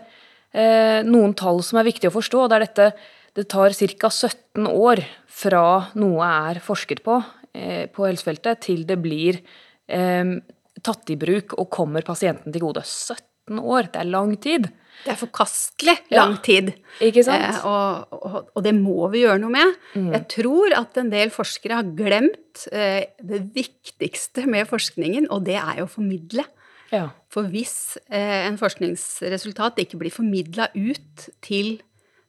eh, 0.52 1.00
noen 1.08 1.32
tall 1.32 1.62
som 1.64 1.80
er 1.80 1.88
viktig 1.88 2.10
å 2.10 2.16
forstå. 2.18 2.44
og 2.44 2.52
Det 2.52 2.58
er 2.58 2.66
dette 2.66 2.92
det 3.32 3.48
tar 3.48 3.72
ca. 3.72 4.10
17 4.12 4.66
år 4.68 5.00
fra 5.32 5.88
noe 5.96 6.28
er 6.28 6.60
forsket 6.60 7.00
på 7.04 7.16
eh, 7.56 7.88
på 7.88 8.04
helsefeltet, 8.04 8.60
til 8.68 8.84
det 8.84 8.98
blir 9.00 9.40
eh, 9.88 10.36
tatt 10.84 11.12
i 11.12 11.16
bruk 11.16 11.56
og 11.56 11.70
kommer 11.72 12.04
pasienten 12.04 12.52
til 12.52 12.66
gode. 12.66 12.84
17 12.84 13.56
år, 13.56 13.88
det 13.88 14.02
er 14.02 14.12
lang 14.12 14.36
tid. 14.36 14.68
Det 15.02 15.12
er 15.12 15.18
forkastelig 15.18 15.96
lang 16.14 16.36
tid. 16.44 16.72
ikke 17.02 17.24
sant? 17.26 17.42
Eh, 17.42 17.66
og, 17.66 18.12
og, 18.14 18.36
og, 18.54 18.60
det 18.64 18.74
må 18.76 19.08
vi 19.12 19.24
gjøre 19.24 19.40
noe 19.42 19.54
med. 19.54 19.76
Mm. 19.96 20.10
Jeg 20.14 20.26
tror 20.36 20.76
at 20.78 20.98
en 21.02 21.10
del 21.12 21.32
forskere 21.34 21.80
har 21.80 21.94
glemt 21.98 22.66
eh, 22.70 23.10
det 23.18 23.42
viktigste 23.56 24.46
med 24.50 24.68
forskningen, 24.70 25.26
og 25.34 25.46
det 25.48 25.58
er 25.58 25.82
jo 25.82 25.88
å 25.88 25.94
formidle. 25.96 26.46
Ja. 26.92 27.08
For 27.32 27.48
hvis 27.48 27.96
eh, 28.12 28.44
en 28.46 28.60
forskningsresultat 28.60 29.80
ikke 29.82 29.98
blir 30.02 30.14
formidla 30.14 30.68
ut 30.76 31.28
til 31.44 31.80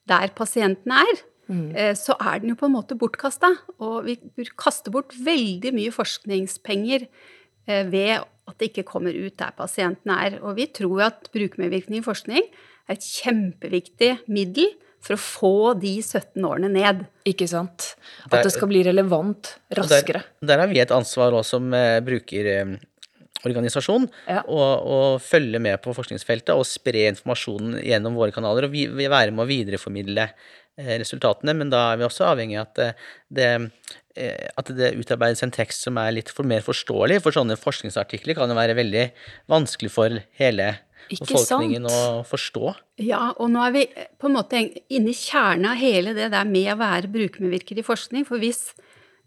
der 0.09 0.33
pasienten 0.35 0.95
er, 0.95 1.23
mm. 1.47 1.69
Eh, 1.75 1.93
så 1.99 2.15
er 2.19 2.41
den 2.41 2.53
jo 2.53 2.59
på 2.59 2.69
en 2.69 2.75
måte 2.77 2.97
bortkasta. 2.99 3.51
Og 3.83 4.07
vi 4.07 4.17
kaster 4.59 4.93
bort 4.95 5.13
veldig 5.13 5.73
mye 5.75 5.93
forskningspenger 5.93 7.05
eh, 7.05 7.83
ved 7.91 8.23
at 8.49 8.59
det 8.59 8.71
ikke 8.71 8.87
kommer 8.87 9.15
ut 9.15 9.35
der 9.39 9.53
pasienten 9.57 10.11
er. 10.13 10.39
Og 10.43 10.57
vi 10.59 10.67
tror 10.75 11.07
at 11.09 11.29
brukermedvirkning 11.33 12.01
i 12.01 12.05
forskning 12.05 12.43
er 12.43 12.97
et 12.97 13.05
kjempeviktig 13.05 14.17
middel 14.31 14.73
for 15.03 15.17
å 15.17 15.19
få 15.19 15.73
de 15.79 15.97
17 15.99 16.45
årene 16.47 16.69
ned. 16.71 17.03
Ikke 17.27 17.47
sant. 17.49 17.93
At 18.25 18.37
der, 18.37 18.47
det 18.47 18.53
skal 18.55 18.69
bli 18.71 18.83
relevant 18.87 19.55
raskere. 19.75 20.23
Der, 20.39 20.53
der, 20.53 20.63
har 20.63 20.71
vi 20.71 20.81
et 20.83 20.95
ansvar 20.95 21.35
også 21.35 21.57
som 21.57 21.73
eh, 21.75 21.99
brukerorganisasjon, 22.07 24.07
ja. 24.31 24.41
å, 24.47 25.19
følge 25.23 25.59
med 25.63 25.81
på 25.83 25.95
forskningsfeltet 25.95 26.55
og 26.55 26.67
spre 26.67 27.09
informasjonen 27.11 27.81
gjennom 27.83 28.15
våre 28.19 28.35
kanaler. 28.35 28.69
Og 28.69 28.75
vi 28.75 28.87
vil 28.91 29.11
være 29.11 29.35
med 29.35 29.43
å 29.43 29.51
videreformidle 29.51 30.29
eh, 30.29 30.95
resultatene, 31.03 31.57
men 31.59 31.73
da 31.73 31.89
er 31.91 31.99
vi 31.99 32.07
også 32.07 32.29
avhengig 32.31 32.61
av 32.61 32.71
at 32.71 32.83
eh, 32.85 32.95
det, 33.27 33.51
Eh, 33.51 33.67
at 34.13 34.71
det 34.77 34.93
utarbeides 34.99 35.41
en 35.45 35.53
tekst 35.53 35.87
som 35.87 35.97
er 35.97 36.13
litt 36.13 36.29
for 36.29 36.45
mer 36.45 36.61
forståelig, 36.65 37.21
for 37.25 37.35
sånne 37.35 37.57
forskningsartikler 37.57 38.37
kan 38.37 38.51
jo 38.51 38.57
være 38.57 38.77
veldig 38.77 39.07
vanskelig 39.49 39.89
for 39.93 40.19
hele 40.39 40.67
Ikke 41.09 41.25
befolkningen 41.25 41.87
sant? 41.89 42.21
å 42.21 42.23
forstå. 42.29 42.75
Ja, 43.01 43.31
og 43.33 43.49
nå 43.53 43.63
er 43.65 43.73
vi 43.75 43.83
på 44.21 44.29
en 44.29 44.37
måte 44.37 44.61
inne 44.61 45.11
i 45.11 45.17
kjernen 45.17 45.71
av 45.71 45.81
hele 45.81 46.13
det 46.17 46.29
der 46.35 46.47
med 46.47 46.71
å 46.75 46.79
være 46.83 47.11
brukermedvirker 47.13 47.81
i 47.81 47.85
forskning. 47.85 48.27
For 48.29 48.41
hvis 48.41 48.69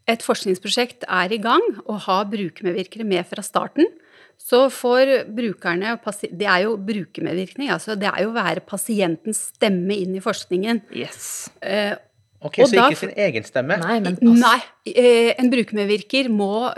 et 0.07 0.23
forskningsprosjekt 0.23 1.07
er 1.11 1.35
i 1.35 1.43
gang 1.43 1.65
og 1.85 2.05
har 2.07 2.29
brukermedvirkere 2.31 3.07
med 3.09 3.27
fra 3.27 3.43
starten, 3.45 3.91
så 4.37 4.67
får 4.71 5.27
brukerne 5.33 5.97
Det 6.31 6.47
er 6.47 6.67
jo 6.67 6.77
brukermedvirkning, 6.77 7.71
altså. 7.73 7.97
Det 7.97 8.07
er 8.07 8.23
jo 8.23 8.31
å 8.31 8.37
være 8.37 8.61
pasientens 8.61 9.49
stemme 9.57 9.97
inn 9.97 10.15
i 10.15 10.23
forskningen. 10.23 10.83
Yes. 10.93 11.49
Ok, 12.43 12.59
Og 12.61 12.69
Så 12.69 12.77
da- 12.77 12.89
ikke 12.91 12.97
sin 13.01 13.13
egen 13.17 13.45
stemme. 13.45 13.79
Nei, 13.81 14.01
men 14.01 14.17
pass. 14.17 14.41
Nei, 14.41 14.61
eh, 14.95 15.35
en 15.39 15.51
brukermedvirker 15.51 16.29
må 16.31 16.75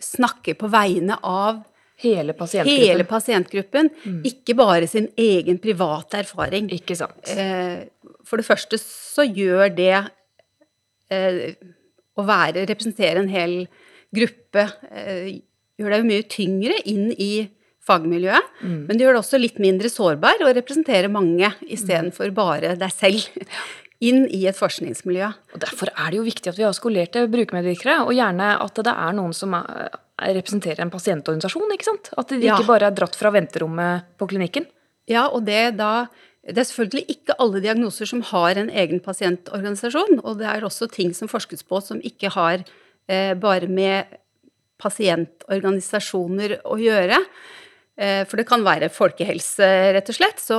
snakke 0.00 0.54
på 0.56 0.68
vegne 0.70 1.18
av 1.22 1.64
Hele 1.98 2.32
pasientgruppen. 2.34 2.86
hele 2.86 3.04
pasientgruppen, 3.04 3.90
ikke 4.24 4.54
bare 4.56 4.86
sin 4.86 5.08
egen 5.16 5.58
private 5.58 6.18
erfaring. 6.18 6.68
Ikke 6.70 6.96
sant. 6.96 7.28
Eh, 7.28 7.84
For 8.24 8.36
det 8.36 8.46
første 8.46 8.76
så 8.78 9.22
gjør 9.24 9.74
det 9.74 10.10
eh, 11.10 11.54
å 12.18 12.24
være, 12.26 12.66
representere 12.66 13.18
en 13.22 13.28
hel 13.28 13.68
gruppe 14.14 14.64
gjør 15.78 15.90
deg 15.92 16.04
mye 16.08 16.24
tyngre 16.28 16.76
inn 16.88 17.12
i 17.18 17.48
fagmiljøet, 17.86 18.42
men 18.64 18.88
det 18.88 19.04
gjør 19.04 19.14
deg 19.14 19.22
også 19.22 19.38
litt 19.40 19.58
mindre 19.62 19.88
sårbar 19.92 20.40
å 20.42 20.52
representere 20.56 21.08
mange 21.12 21.52
istedenfor 21.70 22.32
bare 22.34 22.74
deg 22.80 22.90
selv 22.90 23.28
inn 24.00 24.26
i 24.28 24.42
et 24.46 24.56
forskningsmiljø. 24.58 25.28
Og 25.54 25.60
Derfor 25.62 25.88
er 25.96 26.10
det 26.10 26.18
jo 26.18 26.24
viktig 26.26 26.50
at 26.52 26.56
vi 26.58 26.64
har 26.66 26.72
skolerte 26.76 27.26
brukermedvirkere, 27.32 28.02
og 28.06 28.12
gjerne 28.12 28.50
at 28.60 28.74
det 28.74 28.92
er 28.92 29.12
noen 29.16 29.32
som 29.34 29.54
er, 29.54 29.88
er- 30.18 30.34
representerer 30.36 30.80
en 30.80 30.90
pasientorganisasjon. 30.90 31.72
ikke 31.72 31.84
sant? 31.84 32.10
At 32.18 32.28
de 32.28 32.40
Ja. 32.44 32.56
ikke 32.56 32.66
bare 32.66 32.86
er 32.86 32.90
dratt 32.96 33.14
fra 33.16 33.30
venterommet 33.30 34.04
på 34.18 34.28
klinikken. 34.28 34.66
Ja, 35.08 35.28
og 35.28 35.44
det 35.46 35.76
da 35.76 36.08
Det 36.46 36.58
er 36.58 36.62
selvfølgelig 36.62 37.06
ikke 37.10 37.34
alle 37.40 37.60
diagnoser 37.60 38.06
som 38.06 38.20
har 38.22 38.54
en 38.56 38.68
egen 38.70 39.00
pasientorganisasjon, 39.00 40.20
og 40.22 40.38
det 40.38 40.46
er 40.46 40.60
også 40.62 40.86
ting 40.88 41.12
som 41.12 41.26
forskes 41.26 41.64
på 41.66 41.82
som 41.82 41.98
ikke 42.00 42.30
har 42.30 42.62
eh, 43.08 43.34
bare 43.34 43.66
med 43.66 44.06
pasientorganisasjoner 44.78 46.60
å 46.64 46.76
gjøre. 46.78 47.18
Eh, 47.98 48.24
for 48.28 48.36
det 48.36 48.46
kan 48.46 48.62
være 48.62 48.90
folkehelse, 48.92 49.66
rett 49.96 50.08
og 50.12 50.14
slett. 50.18 50.38
Så, 50.42 50.58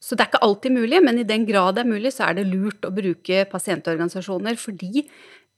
så 0.00 0.16
det 0.16 0.24
er 0.24 0.30
ikke 0.30 0.44
alltid 0.46 0.72
mulig, 0.72 1.02
men 1.04 1.20
i 1.20 1.26
den 1.28 1.44
grad 1.48 1.76
det 1.76 1.84
er 1.84 1.90
mulig, 1.90 2.14
så 2.16 2.30
er 2.30 2.38
det 2.38 2.48
lurt 2.48 2.86
å 2.88 2.92
bruke 2.94 3.44
pasientorganisasjoner, 3.52 4.56
fordi 4.56 5.04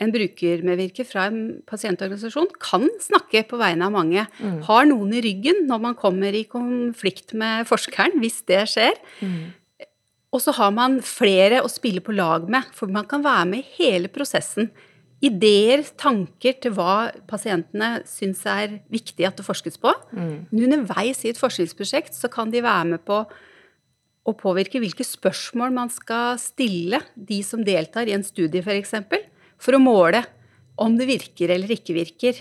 en 0.03 0.11
brukermedvirker 0.11 1.07
fra 1.07 1.29
en 1.31 1.61
pasientorganisasjon 1.69 2.49
kan 2.59 2.89
snakke 3.05 3.45
på 3.47 3.59
vegne 3.61 3.87
av 3.87 3.93
mange. 3.95 4.25
Har 4.67 4.87
noen 4.89 5.13
i 5.15 5.21
ryggen 5.23 5.67
når 5.69 5.83
man 5.85 5.95
kommer 5.95 6.35
i 6.35 6.47
konflikt 6.51 7.37
med 7.39 7.69
forskeren, 7.71 8.17
hvis 8.19 8.41
det 8.51 8.65
skjer. 8.73 8.99
Og 10.33 10.41
så 10.41 10.55
har 10.57 10.73
man 10.75 10.99
flere 11.05 11.61
å 11.63 11.69
spille 11.71 12.01
på 12.03 12.15
lag 12.17 12.49
med, 12.51 12.65
for 12.75 12.91
man 12.91 13.07
kan 13.07 13.23
være 13.23 13.47
med 13.51 13.63
i 13.63 13.77
hele 13.77 14.09
prosessen. 14.09 14.73
Ideer, 15.23 15.85
tanker 16.01 16.57
til 16.59 16.73
hva 16.75 17.13
pasientene 17.31 18.01
syns 18.09 18.41
er 18.49 18.81
viktig 18.91 19.29
at 19.29 19.37
det 19.39 19.47
forskes 19.47 19.79
på. 19.79 19.93
Men 20.51 20.67
underveis 20.67 21.23
i 21.23 21.31
et 21.31 21.39
forskningsprosjekt 21.39 22.17
så 22.17 22.33
kan 22.33 22.51
de 22.51 22.65
være 22.65 22.97
med 22.97 23.05
på 23.07 23.23
å 24.23 24.35
påvirke 24.39 24.81
hvilke 24.83 25.05
spørsmål 25.07 25.75
man 25.75 25.91
skal 25.91 26.39
stille 26.41 27.01
de 27.17 27.41
som 27.47 27.65
deltar 27.67 28.09
i 28.09 28.15
en 28.15 28.25
studie, 28.27 28.63
f.eks. 28.63 28.95
For, 29.11 29.29
for 29.59 29.79
å 29.79 29.83
måle 29.83 30.23
om 30.83 30.95
det 30.99 31.09
virker 31.11 31.53
eller 31.55 31.75
ikke 31.75 31.97
virker. 31.97 32.39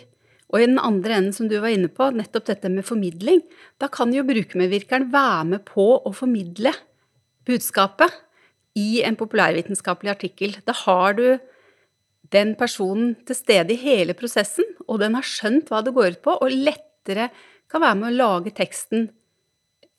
Og 0.52 0.60
i 0.60 0.68
den 0.68 0.82
andre 0.84 1.18
enden, 1.18 1.36
som 1.36 1.48
du 1.48 1.58
var 1.64 1.72
inne 1.74 1.90
på, 1.92 2.10
nettopp 2.14 2.50
dette 2.50 2.70
med 2.72 2.86
formidling, 2.88 3.40
da 3.80 3.88
kan 3.92 4.12
jo 4.14 4.26
brukermedvirkeren 4.28 5.08
være 5.14 5.46
med 5.54 5.64
på 5.68 5.86
å 6.04 6.12
formidle 6.16 6.74
budskapet 7.48 8.20
i 8.78 9.02
en 9.08 9.18
populærvitenskapelig 9.20 10.12
artikkel. 10.14 10.58
Da 10.68 10.76
har 10.84 11.16
du 11.18 11.26
den 12.32 12.54
personen 12.60 13.16
til 13.28 13.36
stede 13.36 13.76
i 13.76 13.80
hele 13.80 14.16
prosessen, 14.18 14.68
og 14.88 15.02
den 15.02 15.16
har 15.18 15.28
skjønt 15.28 15.72
hva 15.72 15.82
det 15.84 15.96
går 15.96 16.18
ut 16.18 16.22
på, 16.28 16.36
og 16.36 16.54
lettere 16.68 17.32
kan 17.72 17.84
være 17.84 18.00
med 18.00 18.12
å 18.12 18.20
lage 18.20 18.54
teksten 18.56 19.10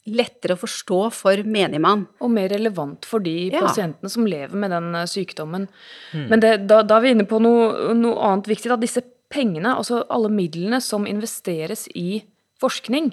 lettere 0.07 0.57
å 0.57 0.61
forstå 0.61 1.01
for 1.15 1.43
menigmann. 1.47 2.07
Og 2.21 2.31
mer 2.35 2.49
relevant 2.51 3.05
for 3.07 3.21
de 3.21 3.51
Ja. 3.53 3.61
pasientene 3.61 4.11
som 4.11 4.27
lever 4.27 4.55
med 4.55 4.71
den 4.71 4.93
sykdommen. 5.07 5.69
sykdommen. 6.13 6.29
Men 6.29 6.41
det, 6.41 6.67
da, 6.67 6.83
da 6.83 6.97
er 6.97 7.01
vi 7.03 7.11
inne 7.15 7.27
på 7.29 7.41
noe, 7.41 7.95
noe 7.95 8.19
annet 8.19 8.47
viktig. 8.47 8.69
Da. 8.69 8.77
Disse 8.77 9.03
pengene, 9.31 9.77
altså 9.77 10.05
alle 10.11 10.29
midlene 10.29 10.81
som 10.83 11.07
investeres 11.07 11.89
i 11.95 12.23
forskning. 12.61 13.13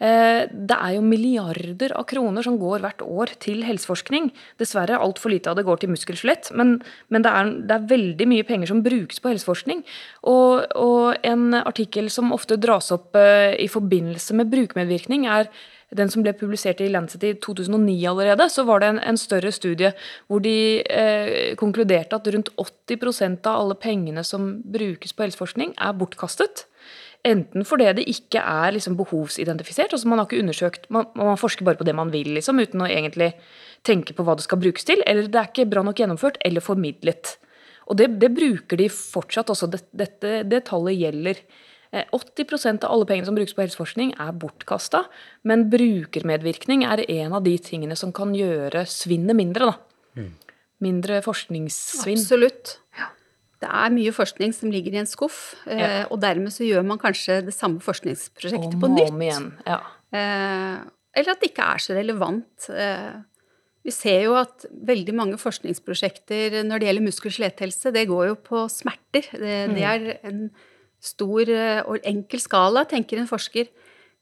Eh, 0.00 0.46
det 0.48 0.76
er 0.80 0.94
jo 0.96 1.02
milliarder 1.04 1.92
av 1.92 2.06
kroner 2.08 2.42
som 2.42 2.56
går 2.60 2.80
hvert 2.80 3.02
år 3.04 3.34
til 3.38 3.62
helseforskning. 3.68 4.30
Dessverre 4.60 4.96
altfor 4.96 5.28
lite 5.34 5.52
av 5.52 5.58
det 5.58 5.66
går 5.68 5.82
til 5.82 5.92
muskel-skjelett, 5.92 6.54
men, 6.56 6.78
men 7.12 7.26
det, 7.26 7.32
er, 7.36 7.50
det 7.68 7.76
er 7.76 7.90
veldig 7.90 8.28
mye 8.32 8.46
penger 8.48 8.72
som 8.72 8.80
brukes 8.82 9.20
på 9.20 9.28
helseforskning. 9.28 9.84
Og, 10.24 10.64
og 10.80 11.20
en 11.22 11.52
artikkel 11.60 12.08
som 12.12 12.32
ofte 12.32 12.56
dras 12.56 12.88
opp 12.96 13.18
eh, 13.20 13.52
i 13.60 13.68
forbindelse 13.68 14.40
med 14.40 14.48
brukermedvirkning, 14.54 15.28
er 15.28 15.52
den 15.96 16.10
som 16.12 16.22
ble 16.22 16.32
publisert 16.38 16.80
i 16.84 16.88
Lancet 16.90 17.24
i 17.26 17.32
2009 17.42 17.96
allerede, 18.10 18.46
så 18.52 18.64
var 18.68 18.82
det 18.82 18.92
en, 18.92 19.00
en 19.12 19.18
større 19.18 19.50
studie 19.54 19.92
hvor 20.30 20.42
de 20.44 20.82
eh, 20.86 21.54
konkluderte 21.60 22.18
at 22.18 22.30
rundt 22.30 22.52
80% 22.60 23.48
av 23.50 23.64
alle 23.64 23.78
pengene 23.80 24.24
som 24.26 24.52
brukes 24.62 25.14
på 25.16 25.26
helseforskning, 25.26 25.74
er 25.78 25.96
bortkastet. 25.98 26.66
Enten 27.26 27.66
fordi 27.68 27.90
det 27.98 28.06
ikke 28.08 28.40
er 28.40 28.72
liksom 28.72 28.96
behovsidentifisert, 28.96 29.92
altså 29.92 30.08
man 30.08 30.22
har 30.22 30.28
ikke 30.28 30.40
undersøkt, 30.40 30.86
man, 30.94 31.10
man 31.18 31.40
forsker 31.40 31.66
bare 31.66 31.76
på 31.76 31.84
det 31.84 31.96
man 31.96 32.12
vil, 32.14 32.32
liksom, 32.38 32.62
uten 32.62 32.80
å 32.80 32.88
egentlig 32.88 33.34
tenke 33.84 34.14
på 34.16 34.24
hva 34.24 34.38
det 34.38 34.46
skal 34.46 34.60
brukes 34.62 34.86
til, 34.88 35.02
eller 35.08 35.28
det 35.28 35.40
er 35.40 35.50
ikke 35.50 35.68
bra 35.68 35.84
nok 35.84 36.00
gjennomført 36.00 36.40
eller 36.46 36.64
formidlet. 36.64 37.34
Og 37.90 37.98
det, 37.98 38.06
det 38.22 38.30
bruker 38.32 38.78
de 38.78 38.86
fortsatt 38.92 39.50
også. 39.50 39.66
Det, 39.72 39.82
dette, 39.90 40.34
det 40.46 40.62
tallet 40.68 40.94
gjelder. 40.94 41.40
Eh, 41.92 42.04
80% 42.14 42.84
av 42.86 42.92
alle 42.94 43.06
pengene 43.08 43.26
som 43.26 43.34
brukes 43.34 43.54
på 43.56 43.64
helseforskning, 43.64 44.12
er 44.20 44.30
bortkasta. 44.32 45.04
Men 45.42 45.68
brukermedvirkning 45.72 46.84
er 46.86 47.02
en 47.10 47.32
av 47.34 47.42
de 47.42 47.56
tingene 47.58 47.96
som 47.98 48.12
kan 48.12 48.32
gjøre 48.36 48.84
svinnet 48.86 49.34
mindre. 49.36 49.72
da. 49.72 50.22
Mindre 50.80 51.20
forskningssvinn. 51.24 52.16
Absolutt. 52.22 52.78
Det 53.60 53.68
er 53.68 53.90
mye 53.92 54.12
forskning 54.16 54.54
som 54.56 54.70
ligger 54.72 54.94
i 54.94 55.00
en 55.02 55.06
skuff, 55.06 55.54
eh, 55.66 55.78
Ja. 55.78 56.06
og 56.10 56.20
dermed 56.20 56.48
så 56.48 56.64
gjør 56.64 56.86
man 56.86 56.98
kanskje 56.98 57.44
det 57.44 57.52
samme 57.52 57.80
forskningsprosjektet 57.80 58.74
Om 58.74 58.80
på 58.80 58.88
nytt. 58.88 59.10
om 59.10 59.20
igjen. 59.20 59.52
Ja. 59.66 59.80
Eh, 60.12 60.78
eller 61.14 61.30
at 61.32 61.40
det 61.40 61.52
ikke 61.52 61.74
er 61.74 61.78
så 61.78 61.94
relevant. 61.94 62.70
Eh, 62.70 63.12
vi 63.84 63.90
ser 63.90 64.22
jo 64.22 64.34
at 64.36 64.64
veldig 64.72 65.12
mange 65.14 65.36
forskningsprosjekter 65.36 66.62
når 66.64 66.78
det 66.80 66.88
gjelder 66.88 67.06
muskel- 67.06 67.26
og 67.26 67.32
skjeletthelse, 67.32 67.92
det 67.92 68.08
går 68.08 68.28
jo 68.28 68.34
på 68.36 68.64
smerter. 68.70 69.28
Det, 69.32 69.74
det 69.74 69.82
er 69.82 70.18
en 70.24 70.50
stor 71.00 71.50
eh, 71.50 71.80
og 71.88 72.04
enkel 72.06 72.42
skala, 72.42 72.84
tenker 72.88 73.20
en 73.20 73.30
forsker. 73.30 73.70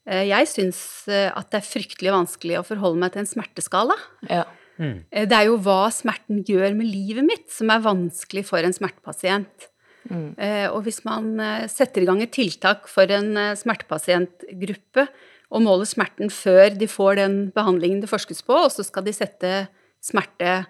Eh, 0.08 0.24
jeg 0.30 0.48
syns 0.50 0.80
eh, 1.10 1.28
at 1.28 1.50
det 1.52 1.60
er 1.60 1.68
fryktelig 1.68 2.14
vanskelig 2.14 2.60
å 2.60 2.66
forholde 2.66 3.02
meg 3.02 3.14
til 3.14 3.24
en 3.24 3.32
smerteskala. 3.34 3.98
ja. 4.30 4.46
Mm. 4.78 5.00
Det 5.10 5.34
er 5.34 5.48
jo 5.48 5.56
hva 5.58 5.88
smerten 5.90 6.44
gjør 6.46 6.76
med 6.78 6.86
livet 6.86 7.26
mitt, 7.26 7.48
som 7.50 7.66
er 7.74 7.82
vanskelig 7.82 8.44
for 8.46 8.62
en 8.62 8.70
smertepasient. 8.70 9.64
Mm. 10.06 10.36
Og 10.70 10.84
hvis 10.86 11.00
man 11.02 11.32
setter 11.66 12.04
i 12.04 12.06
gang 12.06 12.22
et 12.22 12.30
tiltak 12.30 12.86
for 12.86 13.10
en 13.10 13.34
smertepasientgruppe 13.58 15.08
og 15.50 15.64
måler 15.66 15.90
smerten 15.90 16.30
før 16.30 16.78
de 16.78 16.86
får 16.86 17.18
den 17.18 17.36
behandlingen 17.58 18.04
det 18.04 18.12
forskes 18.12 18.46
på, 18.46 18.54
og 18.54 18.70
så 18.70 18.86
skal 18.86 19.02
de 19.08 19.16
sette 19.18 19.52
smerte 19.98 20.60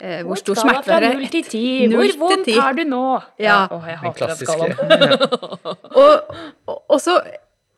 eh, 0.00 0.22
Hvor 0.26 0.38
stor 0.40 0.58
smerte 0.60 0.92
er 0.92 1.00
det? 1.06 1.12
null 1.16 1.28
til 1.32 1.44
ti. 1.50 1.64
Hvor 1.92 2.12
vondt 2.22 2.48
er 2.52 2.60
har 2.60 2.76
du 2.76 2.84
nå? 2.88 3.02
Ja. 3.42 3.58
Åh, 3.70 3.86
jeg 3.90 3.98
hater 4.02 4.32
den 4.32 4.36
skalaen. 4.40 4.76
Og, 6.02 6.36
og, 6.66 6.82
og 6.92 7.00
så 7.00 7.20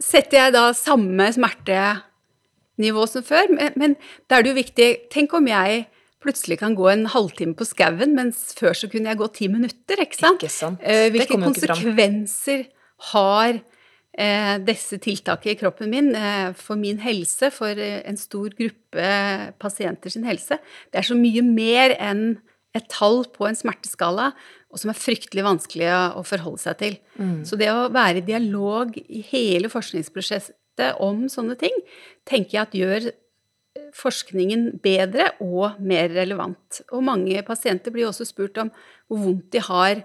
setter 0.02 0.38
jeg 0.44 0.54
da 0.54 0.64
samme 0.76 1.28
smertenivå 1.34 3.06
som 3.10 3.24
før, 3.26 3.50
men, 3.54 3.72
men 3.78 3.96
da 4.30 4.38
er 4.38 4.46
det 4.46 4.52
jo 4.52 4.58
viktig 4.58 4.88
Tenk 5.12 5.34
om 5.38 5.48
jeg 5.50 5.86
plutselig 6.22 6.58
kan 6.58 6.74
gå 6.74 6.88
en 6.90 7.06
halvtime 7.12 7.54
på 7.58 7.66
skauen, 7.66 8.14
mens 8.18 8.50
før 8.58 8.74
så 8.74 8.88
kunne 8.90 9.12
jeg 9.12 9.20
gå 9.20 9.28
ti 9.36 9.46
minutter, 9.52 10.00
ikke 10.02 10.18
sant? 10.18 10.42
Ikke 10.42 10.50
sant. 10.54 10.80
Eh, 10.82 11.06
Hvilke 11.14 11.38
konsekvenser 11.38 12.64
har 13.12 13.60
disse 14.66 14.98
tiltakene 14.98 15.54
i 15.54 15.58
kroppen 15.60 15.90
min 15.92 16.10
eh, 16.18 16.50
for 16.58 16.78
min 16.80 16.98
helse, 17.04 17.52
for 17.54 17.78
eh, 17.78 18.00
en 18.08 18.18
stor 18.18 18.50
gruppe 18.58 19.10
pasienter 19.62 20.10
sin 20.10 20.26
helse? 20.26 20.58
Det 20.90 21.00
er 21.00 21.06
så 21.06 21.16
mye 21.18 21.44
mer 21.46 21.94
enn 22.02 22.40
et 22.76 22.88
tall 22.92 23.22
på 23.32 23.46
en 23.48 23.56
smerteskala, 23.56 24.32
og 24.68 24.82
som 24.82 24.90
er 24.92 24.98
fryktelig 24.98 25.44
vanskelig 25.46 25.88
å 26.18 26.24
forholde 26.26 26.60
seg 26.60 26.80
til. 26.82 26.98
Mm. 27.16 27.38
Så 27.48 27.56
det 27.60 27.70
å 27.72 27.88
være 27.94 28.20
i 28.20 28.26
dialog 28.26 28.98
i 28.98 29.22
hele 29.30 29.70
forskningsprosjektet 29.72 30.98
om 31.02 31.24
sånne 31.32 31.56
ting, 31.58 31.74
tenker 32.28 32.58
jeg 32.58 32.66
at 32.66 32.76
gjør 32.76 33.08
eh, 33.08 33.88
forskningen 33.96 34.70
bedre 34.82 35.30
og 35.44 35.78
mer 35.78 36.10
relevant. 36.18 36.82
Og 36.90 37.06
mange 37.06 37.46
pasienter 37.46 37.94
blir 37.94 38.10
også 38.10 38.26
spurt 38.28 38.58
om 38.60 38.74
hvor 39.08 39.24
vondt 39.24 39.52
de 39.54 39.62
har 39.70 40.04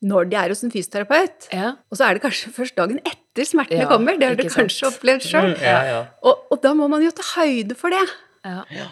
når 0.00 0.30
de 0.30 0.38
er 0.40 0.52
hos 0.54 0.62
en 0.64 0.72
fysioterapeut. 0.72 1.50
Ja. 1.52 1.74
Og 1.92 1.98
så 1.98 2.06
er 2.06 2.16
det 2.16 2.22
kanskje 2.24 2.52
først 2.56 2.76
dagen 2.78 3.02
etter 3.04 3.44
smertene 3.48 3.82
Ja, 3.84 3.90
kommer. 3.90 4.16
Det 4.16 4.30
har 4.30 4.38
du 4.38 4.46
kanskje 4.46 4.86
sant. 4.86 4.96
opplevd 4.96 5.26
sjøl. 5.26 5.52
Mm, 5.52 5.60
ja, 5.64 5.82
ja. 5.90 6.00
Og, 6.24 6.46
og 6.50 6.62
da 6.64 6.72
må 6.78 6.88
man 6.92 7.04
jo 7.04 7.12
ta 7.14 7.26
høyde 7.34 7.76
for 7.78 7.92
det. 7.92 8.00
Ja. 8.46 8.88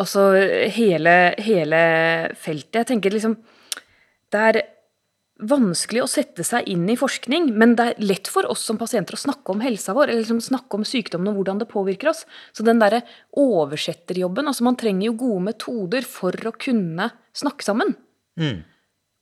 Altså 0.00 0.26
hele, 0.74 1.14
hele 1.38 1.80
feltet. 2.40 2.82
Jeg 2.82 2.88
tenker 2.90 3.14
liksom 3.14 3.36
Det 4.30 4.42
er 4.50 4.60
vanskelig 5.40 6.02
å 6.04 6.08
sette 6.10 6.44
seg 6.44 6.66
inn 6.68 6.82
i 6.92 6.98
forskning, 7.00 7.46
men 7.56 7.72
det 7.78 7.84
er 7.86 8.02
lett 8.04 8.28
for 8.28 8.44
oss 8.50 8.60
som 8.68 8.76
pasienter 8.76 9.16
å 9.16 9.20
snakke 9.22 9.54
om 9.54 9.62
helsa 9.64 9.94
vår, 9.96 10.10
eller 10.10 10.20
liksom 10.20 10.42
snakke 10.44 10.76
om 10.76 10.84
sykdommen 10.84 11.30
og 11.32 11.38
hvordan 11.40 11.62
det 11.62 11.68
påvirker 11.70 12.10
oss. 12.12 12.26
Så 12.52 12.66
den 12.66 12.82
derre 12.82 13.00
oversetterjobben 13.40 14.50
Altså, 14.50 14.66
man 14.66 14.76
trenger 14.76 15.08
jo 15.08 15.16
gode 15.22 15.46
metoder 15.48 16.04
for 16.06 16.36
å 16.44 16.52
kunne 16.52 17.08
snakke 17.36 17.64
sammen. 17.66 17.94
Mm. 18.40 18.60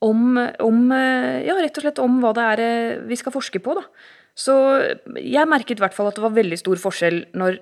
Om, 0.04 0.38
om 0.62 0.92
eh, 0.94 1.44
Ja, 1.48 1.56
rett 1.58 1.80
og 1.80 1.84
slett 1.84 2.02
om 2.02 2.20
hva 2.22 2.30
det 2.36 2.44
er 2.52 2.62
eh, 2.64 3.00
vi 3.08 3.18
skal 3.18 3.34
forske 3.34 3.62
på, 3.62 3.74
da. 3.78 3.86
Så 4.38 4.54
jeg 5.18 5.50
merket 5.50 5.80
i 5.80 5.82
hvert 5.82 5.96
fall 5.96 6.10
at 6.10 6.18
det 6.18 6.22
var 6.22 6.36
veldig 6.36 6.58
stor 6.60 6.78
forskjell 6.78 7.24
når 7.38 7.58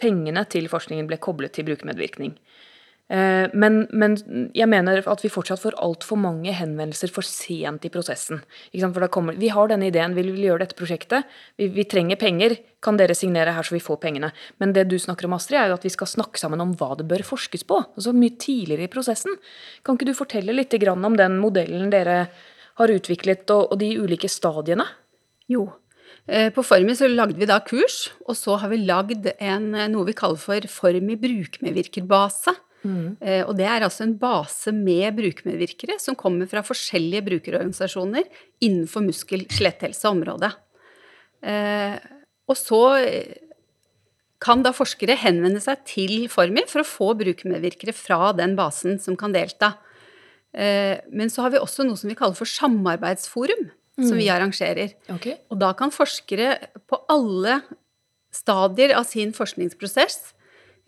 pengene 0.00 0.44
til 0.52 0.68
forskningen 0.68 1.08
ble 1.08 1.16
koblet 1.20 1.54
til 1.56 1.66
brukermedvirkning. 1.68 2.34
Eh, 3.10 3.50
Men, 3.52 3.88
men 3.90 4.14
jeg 4.54 4.68
mener 4.70 5.02
at 5.02 5.22
vi 5.24 5.30
fortsatt 5.32 5.62
får 5.64 5.78
altfor 5.82 6.18
mange 6.20 6.52
henvendelser 6.54 7.10
for 7.10 7.26
sent 7.26 7.84
i 7.84 7.90
prosessen. 7.90 8.42
Kommer, 9.10 9.34
vi 9.34 9.50
har 9.50 9.68
denne 9.68 9.88
ideen, 9.90 10.14
vi 10.14 10.22
vil 10.28 10.44
gjøre 10.46 10.62
dette 10.62 10.78
prosjektet. 10.78 11.26
Vi, 11.58 11.66
vi 11.74 11.84
trenger 11.90 12.20
penger. 12.20 12.54
Kan 12.80 12.96
dere 12.96 13.16
signere 13.18 13.52
her 13.56 13.66
så 13.66 13.74
vi 13.74 13.82
får 13.82 13.98
pengene? 14.00 14.30
Men 14.62 14.72
det 14.76 14.86
du 14.88 14.96
snakker 14.98 15.26
om, 15.26 15.34
Astrid, 15.34 15.58
er 15.58 15.72
jo 15.72 15.80
at 15.80 15.88
vi 15.88 15.92
skal 15.92 16.08
snakke 16.08 16.38
sammen 16.40 16.62
om 16.62 16.76
hva 16.78 16.94
det 16.96 17.08
bør 17.10 17.26
forskes 17.26 17.66
på. 17.66 17.82
Altså 17.98 18.14
mye 18.14 18.38
tidligere 18.38 18.86
i 18.86 18.92
prosessen. 18.92 19.34
Kan 19.82 19.98
ikke 19.98 20.12
du 20.12 20.14
fortelle 20.16 20.54
litt 20.54 20.78
om 20.88 21.18
den 21.18 21.36
modellen 21.42 21.90
dere 21.90 22.22
har 22.78 22.94
utviklet, 22.94 23.44
og, 23.50 23.74
og 23.74 23.82
de 23.82 23.90
ulike 23.98 24.30
stadiene? 24.30 24.86
Jo. 25.50 25.66
Eh, 26.30 26.48
På 26.54 26.62
Formi 26.62 26.94
så 26.94 27.10
lagde 27.10 27.36
vi 27.42 27.50
da 27.50 27.58
kurs, 27.60 28.12
og 28.24 28.38
så 28.38 28.56
har 28.62 28.70
vi 28.70 28.84
lagd 28.86 29.26
eh, 29.34 29.58
noe 29.58 30.06
vi 30.06 30.14
kaller 30.16 30.38
for 30.38 30.70
Formi 30.70 31.18
brukermedvirkerbase. 31.18 32.54
Eh, 33.20 33.42
Og 33.44 33.56
det 33.58 33.66
er 33.68 33.84
altså 33.84 34.06
en 34.06 34.16
base 34.16 34.72
med 34.72 35.16
brukermedvirkere 35.18 35.98
som 36.00 36.16
kommer 36.16 36.48
fra 36.48 36.62
forskjellige 36.64 37.26
brukerorganisasjoner 37.26 38.24
innenfor 38.64 39.04
muskel-skjeletthelse-området. 39.04 40.52
Eh, 41.42 41.98
Og 42.48 42.56
så 42.56 42.80
eh, 43.04 43.34
kan 44.40 44.62
da 44.64 44.72
forskere 44.72 45.18
henvende 45.20 45.60
seg 45.60 45.84
til 45.84 46.28
Formi 46.32 46.64
for 46.66 46.80
å 46.80 46.88
få 46.88 47.10
brukermedvirkere 47.20 47.92
fra 47.92 48.32
den 48.32 48.56
basen 48.56 48.96
som 48.98 49.16
kan 49.20 49.32
delta. 49.36 49.74
Men 50.50 51.28
så 51.30 51.44
har 51.44 51.52
vi 51.52 51.60
også 51.60 51.84
noe 51.86 51.94
som 52.00 52.08
vi 52.10 52.16
kaller 52.18 52.34
for 52.34 52.48
samarbeidsforum, 52.48 53.68
som 54.00 54.16
vi 54.18 54.30
arrangerer. 54.32 54.96
Okay. 55.12 55.36
Og 55.52 55.60
da 55.60 55.68
kan 55.78 55.92
forskere 55.92 56.56
på 56.88 56.98
alle 57.12 57.60
stadier 58.32 58.96
av 58.96 59.04
sin 59.04 59.30
forskningsprosess, 59.36 60.32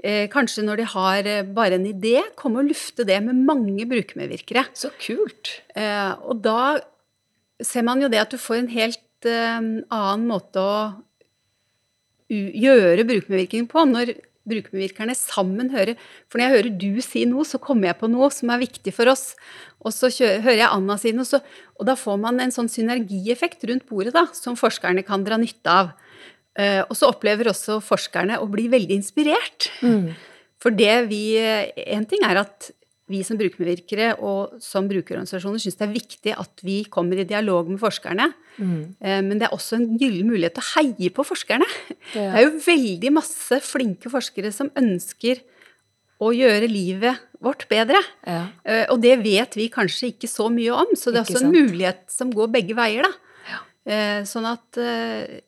eh, 0.03 0.27
kanskje 0.33 0.65
når 0.67 0.83
de 0.83 0.89
har 0.95 1.29
eh, 1.31 1.45
bare 1.47 1.79
en 1.79 1.87
idé, 1.89 2.19
komme 2.39 2.63
og 2.63 2.71
lufte 2.71 3.07
det 3.09 3.21
med 3.25 3.45
mange 3.47 3.87
brukermedvirkere. 3.91 4.67
Så 4.79 4.93
kult. 5.03 5.57
Eh, 5.75 6.13
og 6.23 6.43
da 6.45 6.83
ser 7.63 7.87
man 7.87 8.03
jo 8.03 8.11
det 8.13 8.21
at 8.23 8.35
du 8.35 8.41
får 8.41 8.63
en 8.63 8.75
helt 8.75 9.31
eh, 9.31 9.63
annen 9.63 10.29
måte 10.29 10.63
å 10.63 10.77
gjøre 12.33 13.05
brukermedvirkning 13.05 13.67
på, 13.69 13.83
når 13.89 14.15
brukermedvirkerne 14.49 15.15
sammen 15.15 15.71
hører 15.71 15.99
For 16.27 16.39
når 16.39 16.45
jeg 16.45 16.55
hører 16.57 16.79
du 16.81 17.03
si 17.05 17.25
noe, 17.31 17.47
så 17.47 17.61
kommer 17.63 17.91
jeg 17.91 18.01
på 18.01 18.11
noe 18.11 18.31
som 18.35 18.51
er 18.51 18.63
viktig 18.63 18.95
for 18.97 19.11
oss. 19.13 19.33
Og 19.83 19.95
så 19.95 20.11
hører 20.19 20.59
jeg 20.65 20.71
Anna 20.71 20.97
si 20.99 21.13
noe, 21.15 21.29
så, 21.29 21.43
og 21.79 21.87
da 21.89 21.97
får 21.99 22.19
man 22.23 22.41
en 22.43 22.55
sånn 22.55 22.71
synergieffekt 22.73 23.67
rundt 23.71 23.87
bordet 23.91 24.15
da, 24.17 24.27
som 24.35 24.59
forskerne 24.59 25.05
kan 25.07 25.27
dra 25.27 25.39
nytte 25.41 25.77
av. 25.83 25.93
Eh, 26.59 26.83
og 26.85 26.93
så 26.99 27.09
opplever 27.09 27.49
også 27.49 27.79
forskerne 27.81 28.37
å 28.43 28.49
bli 28.51 28.67
veldig 28.69 28.99
inspirert. 29.01 29.71
For 30.63 30.71
det 30.71 31.09
vi 31.09 31.39
En 31.41 32.05
ting 32.07 32.21
er 32.25 32.37
at 32.45 32.71
vi 33.13 33.21
som 33.27 33.37
brukermedvirkere 33.37 34.15
og 34.25 34.55
som 34.63 34.87
brukerorganisasjoner 34.89 35.61
syns 35.61 35.77
det 35.77 35.85
er 35.85 35.93
viktig 35.93 36.33
at 36.39 36.63
vi 36.65 36.77
kommer 36.89 37.19
i 37.21 37.27
dialog 37.29 37.69
med 37.69 37.81
forskerne. 37.83 38.29
Eh, 38.61 39.21
Men 39.21 39.39
det 39.39 39.49
er 39.49 39.57
også 39.57 39.77
en 39.77 39.99
gyllen 40.01 40.29
mulighet 40.31 40.55
til 40.57 40.63
å 40.65 40.71
heie 40.77 41.11
på 41.11 41.25
forskerne. 41.27 41.67
Det 42.15 42.23
er 42.23 42.45
jo 42.47 42.53
veldig 42.65 43.13
masse 43.13 43.59
flinke 43.61 44.09
forskere 44.13 44.53
som 44.53 44.71
ønsker 44.77 45.43
å 46.23 46.31
gjøre 46.33 46.69
livet 46.71 47.19
vårt 47.43 47.67
bedre. 47.69 47.99
Ja. 48.25 48.47
Eh, 48.65 48.87
Og 48.93 49.01
det 49.03 49.19
vet 49.25 49.57
vi 49.59 49.69
kanskje 49.69 50.13
ikke 50.15 50.29
så 50.31 50.47
mye 50.49 50.71
om, 50.73 50.95
så 50.95 51.11
det 51.11 51.21
er 51.21 51.25
Ikke 51.27 51.35
også 51.35 51.45
en 51.45 51.53
sant. 51.53 51.59
mulighet 51.73 52.03
som 52.09 52.31
går 52.31 52.53
begge 52.55 52.75
veier, 52.79 53.03
da. 53.03 53.13
Eh, 53.85 54.23
Sånn 54.23 54.47
at 54.47 54.79
eh, 54.79 55.41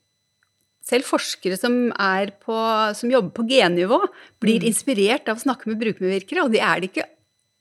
selv 0.84 1.06
forskere 1.08 1.56
som, 1.56 1.74
er 1.96 2.32
på, 2.44 2.54
som 2.94 3.10
jobber 3.12 3.32
på 3.38 3.46
gennivå, 3.48 3.98
blir 4.42 4.60
Mm. 4.60 4.68
inspirert 4.68 5.28
av 5.32 5.38
å 5.38 5.44
snakke 5.44 5.66
med 5.70 5.80
brukermedvirkere, 5.80 6.44
og 6.44 6.52
det 6.52 6.60
er 6.60 6.80
de 6.82 6.90
ikke 6.90 7.06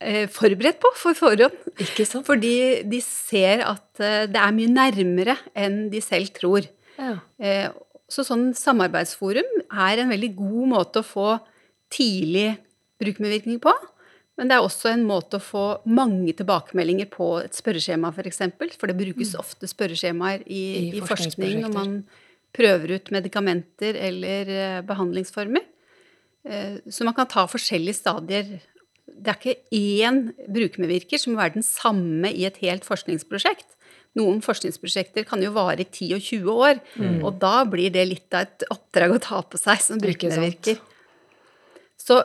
eh, 0.03 0.27
forberedt 0.27 0.81
på 0.83 0.91
for 0.99 1.15
forhånd. 1.15 1.55
Ikke 1.79 2.03
sant? 2.05 2.25
Fordi 2.27 2.83
de 2.83 2.99
ser 3.01 3.63
at 3.63 4.03
eh, 4.03 4.25
det 4.27 4.36
er 4.41 4.51
mye 4.51 4.67
nærmere 4.73 5.38
enn 5.55 5.86
de 5.93 6.01
selv 6.03 6.33
tror. 6.36 6.67
Ja. 6.99 7.15
Eh, 7.39 7.69
Så 8.13 8.21
sånn 8.27 8.51
samarbeidsforum 8.53 9.47
er 9.71 9.97
en 10.03 10.12
veldig 10.12 10.36
god 10.36 10.67
måte 10.69 10.99
å 11.01 11.07
få 11.07 11.39
tidlig 11.89 12.57
brukermedvirkning 13.01 13.59
på. 13.63 13.71
Men 14.38 14.49
det 14.49 14.55
er 14.57 14.65
også 14.65 14.91
en 14.91 15.05
måte 15.07 15.38
å 15.39 15.41
få 15.41 15.63
mange 15.86 16.33
tilbakemeldinger 16.38 17.07
på 17.13 17.27
et 17.45 17.53
spørreskjema, 17.57 18.09
f.eks. 18.12 18.17
For, 18.17 18.29
eksempel, 18.29 18.71
for 18.77 18.89
det 18.91 18.97
brukes 18.99 19.33
ofte 19.39 19.69
spørreskjemaer 19.69 20.43
i, 20.45 20.62
I 20.91 20.97
i, 20.97 21.01
forskning 21.05 21.62
når 21.63 21.73
man 21.73 21.91
prøver 22.53 22.95
ut 22.97 23.11
medikamenter 23.13 23.97
eller 23.97 24.49
eh, 24.53 24.81
behandlingsformer. 24.85 25.63
Eh, 26.45 26.77
Så 26.89 27.05
man 27.07 27.15
kan 27.17 27.29
ta 27.29 27.45
forskjellige 27.49 27.97
stadier. 28.01 28.59
Det 29.07 29.31
er 29.33 29.39
ikke 29.39 29.55
én 29.75 30.19
brukermedvirker 30.47 31.19
som 31.21 31.33
må 31.33 31.41
være 31.41 31.57
den 31.57 31.65
samme 31.65 32.31
i 32.31 32.45
et 32.47 32.59
helt 32.63 32.85
forskningsprosjekt. 32.87 33.67
Noen 34.15 34.43
forskningsprosjekter 34.45 35.25
kan 35.25 35.41
jo 35.41 35.51
vare 35.55 35.81
i 35.81 35.87
10 35.89 36.13
og 36.13 36.21
20 36.21 36.51
år, 36.53 36.81
og 37.25 37.39
da 37.41 37.63
blir 37.65 37.89
det 37.93 38.03
litt 38.05 38.35
av 38.37 38.45
et 38.45 38.65
oppdrag 38.69 39.15
å 39.15 39.21
ta 39.25 39.39
på 39.41 39.57
seg 39.57 39.81
som 39.81 39.97
brukermedvirker. 40.01 40.77
Så, 41.97 42.19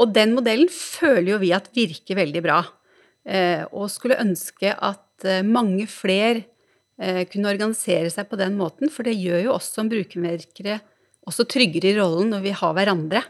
og 0.00 0.14
den 0.16 0.32
modellen 0.32 0.70
føler 0.72 1.34
jo 1.34 1.40
vi 1.42 1.52
at 1.52 1.68
virker 1.76 2.16
veldig 2.16 2.42
bra. 2.44 2.62
Eh, 3.28 3.60
og 3.70 3.90
skulle 3.92 4.16
ønske 4.24 4.72
at 4.72 5.28
mange 5.44 5.84
flere 5.86 6.46
kunne 7.32 7.50
organisere 7.50 8.10
seg 8.12 8.28
på 8.30 8.36
den 8.38 8.54
måten, 8.58 8.90
for 8.92 9.02
det 9.08 9.14
gjør 9.16 9.40
jo 9.46 9.54
oss 9.56 9.70
som 9.74 9.88
brukermerkere 9.90 10.76
også 11.28 11.46
tryggere 11.50 11.92
i 11.92 11.96
rollen 11.98 12.32
når 12.34 12.44
vi 12.46 12.54
har 12.58 12.74
hverandre. 12.76 13.22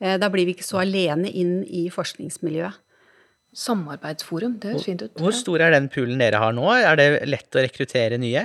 Eh, 0.00 0.16
da 0.20 0.30
blir 0.32 0.48
vi 0.48 0.54
ikke 0.56 0.66
så 0.66 0.80
alene 0.84 1.30
inn 1.30 1.60
i 1.64 1.88
forskningsmiljøet. 1.92 2.78
Samarbeidsforum, 3.58 4.58
det 4.60 4.74
høres 4.74 4.86
fint 4.86 5.02
ut. 5.02 5.14
Hvor 5.18 5.34
stor 5.34 5.62
er 5.64 5.72
den 5.74 5.88
poolen 5.92 6.20
dere 6.20 6.40
har 6.42 6.52
nå? 6.54 6.66
Er 6.76 6.98
det 7.00 7.08
lett 7.26 7.56
å 7.56 7.62
rekruttere 7.64 8.18
nye? 8.20 8.44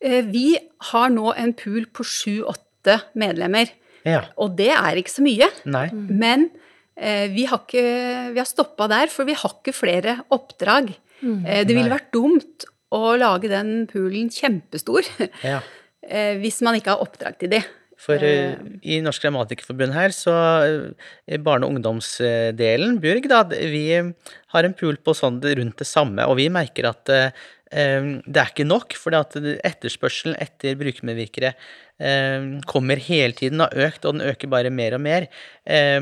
Eh, 0.00 0.20
vi 0.30 0.54
har 0.90 1.10
nå 1.12 1.32
en 1.36 1.54
pool 1.58 1.88
på 1.92 2.06
sju-åtte 2.06 3.00
medlemmer, 3.18 3.70
Ja. 4.04 4.26
og 4.36 4.56
det 4.56 4.70
er 4.70 5.00
ikke 5.00 5.10
så 5.12 5.24
mye. 5.24 5.48
Nei. 5.64 5.88
Men 5.92 6.50
eh, 6.96 7.26
vi 7.32 7.46
har, 7.50 7.64
ikke, 7.64 8.32
vi 8.34 8.38
har 8.38 8.48
stoppa 8.48 8.88
der, 8.88 9.08
for 9.08 9.24
vi 9.24 9.34
har 9.34 9.58
ikke 9.58 9.74
flere 9.74 10.20
oppdrag. 10.30 10.94
Mm. 11.24 11.44
det 11.64 11.72
ville 11.72 11.88
vært 11.88 12.10
dumt 12.12 12.66
å 12.94 13.14
lage 13.20 13.50
den 13.52 13.86
poolen 13.90 14.30
kjempestor 14.32 15.06
Ja. 15.42 15.60
eh, 16.06 16.36
hvis 16.42 16.60
man 16.64 16.78
ikke 16.78 16.94
har 16.94 17.02
oppdrag 17.04 17.40
til 17.40 17.56
de. 17.56 17.64
For 18.04 18.20
eh, 18.26 18.56
i 18.82 18.98
Norsk 19.04 19.22
Grammatikerforbund 19.22 19.94
her, 19.94 20.12
så 20.14 20.34
eh, 20.66 21.38
barne- 21.40 21.68
og 21.68 21.76
ungdomsdelen, 21.76 22.98
Bjørg, 23.02 23.28
da, 23.30 23.42
vi 23.48 23.86
har 23.94 24.66
en 24.66 24.76
pool 24.76 24.98
på 24.98 25.14
sånn 25.16 25.38
rundt 25.44 25.78
det 25.80 25.88
samme, 25.88 26.26
og 26.26 26.38
vi 26.40 26.48
merker 26.52 26.90
at 26.90 27.12
eh, 27.14 27.44
eh, 27.70 28.08
det 28.26 28.42
er 28.42 28.50
ikke 28.50 28.66
nok, 28.66 28.96
for 28.98 29.14
etterspørselen 29.14 30.36
etter 30.42 30.74
brukermedvirkere 30.80 31.54
eh, 31.54 32.48
kommer 32.70 33.00
hele 33.06 33.36
tiden, 33.38 33.62
har 33.62 33.86
økt, 33.86 34.04
og 34.04 34.18
den 34.18 34.26
øker 34.32 34.50
bare 34.52 34.74
mer 34.74 34.98
og 34.98 35.04
mer. 35.06 35.30
Eh, 35.62 36.00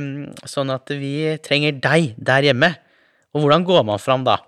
Sånn 0.48 0.72
at 0.74 0.90
vi 0.96 1.36
trenger 1.44 1.76
deg 1.76 2.16
der 2.16 2.48
hjemme. 2.50 2.72
Og 3.32 3.44
hvordan 3.44 3.68
går 3.68 3.84
man 3.88 4.00
fram 4.02 4.24
da? 4.26 4.40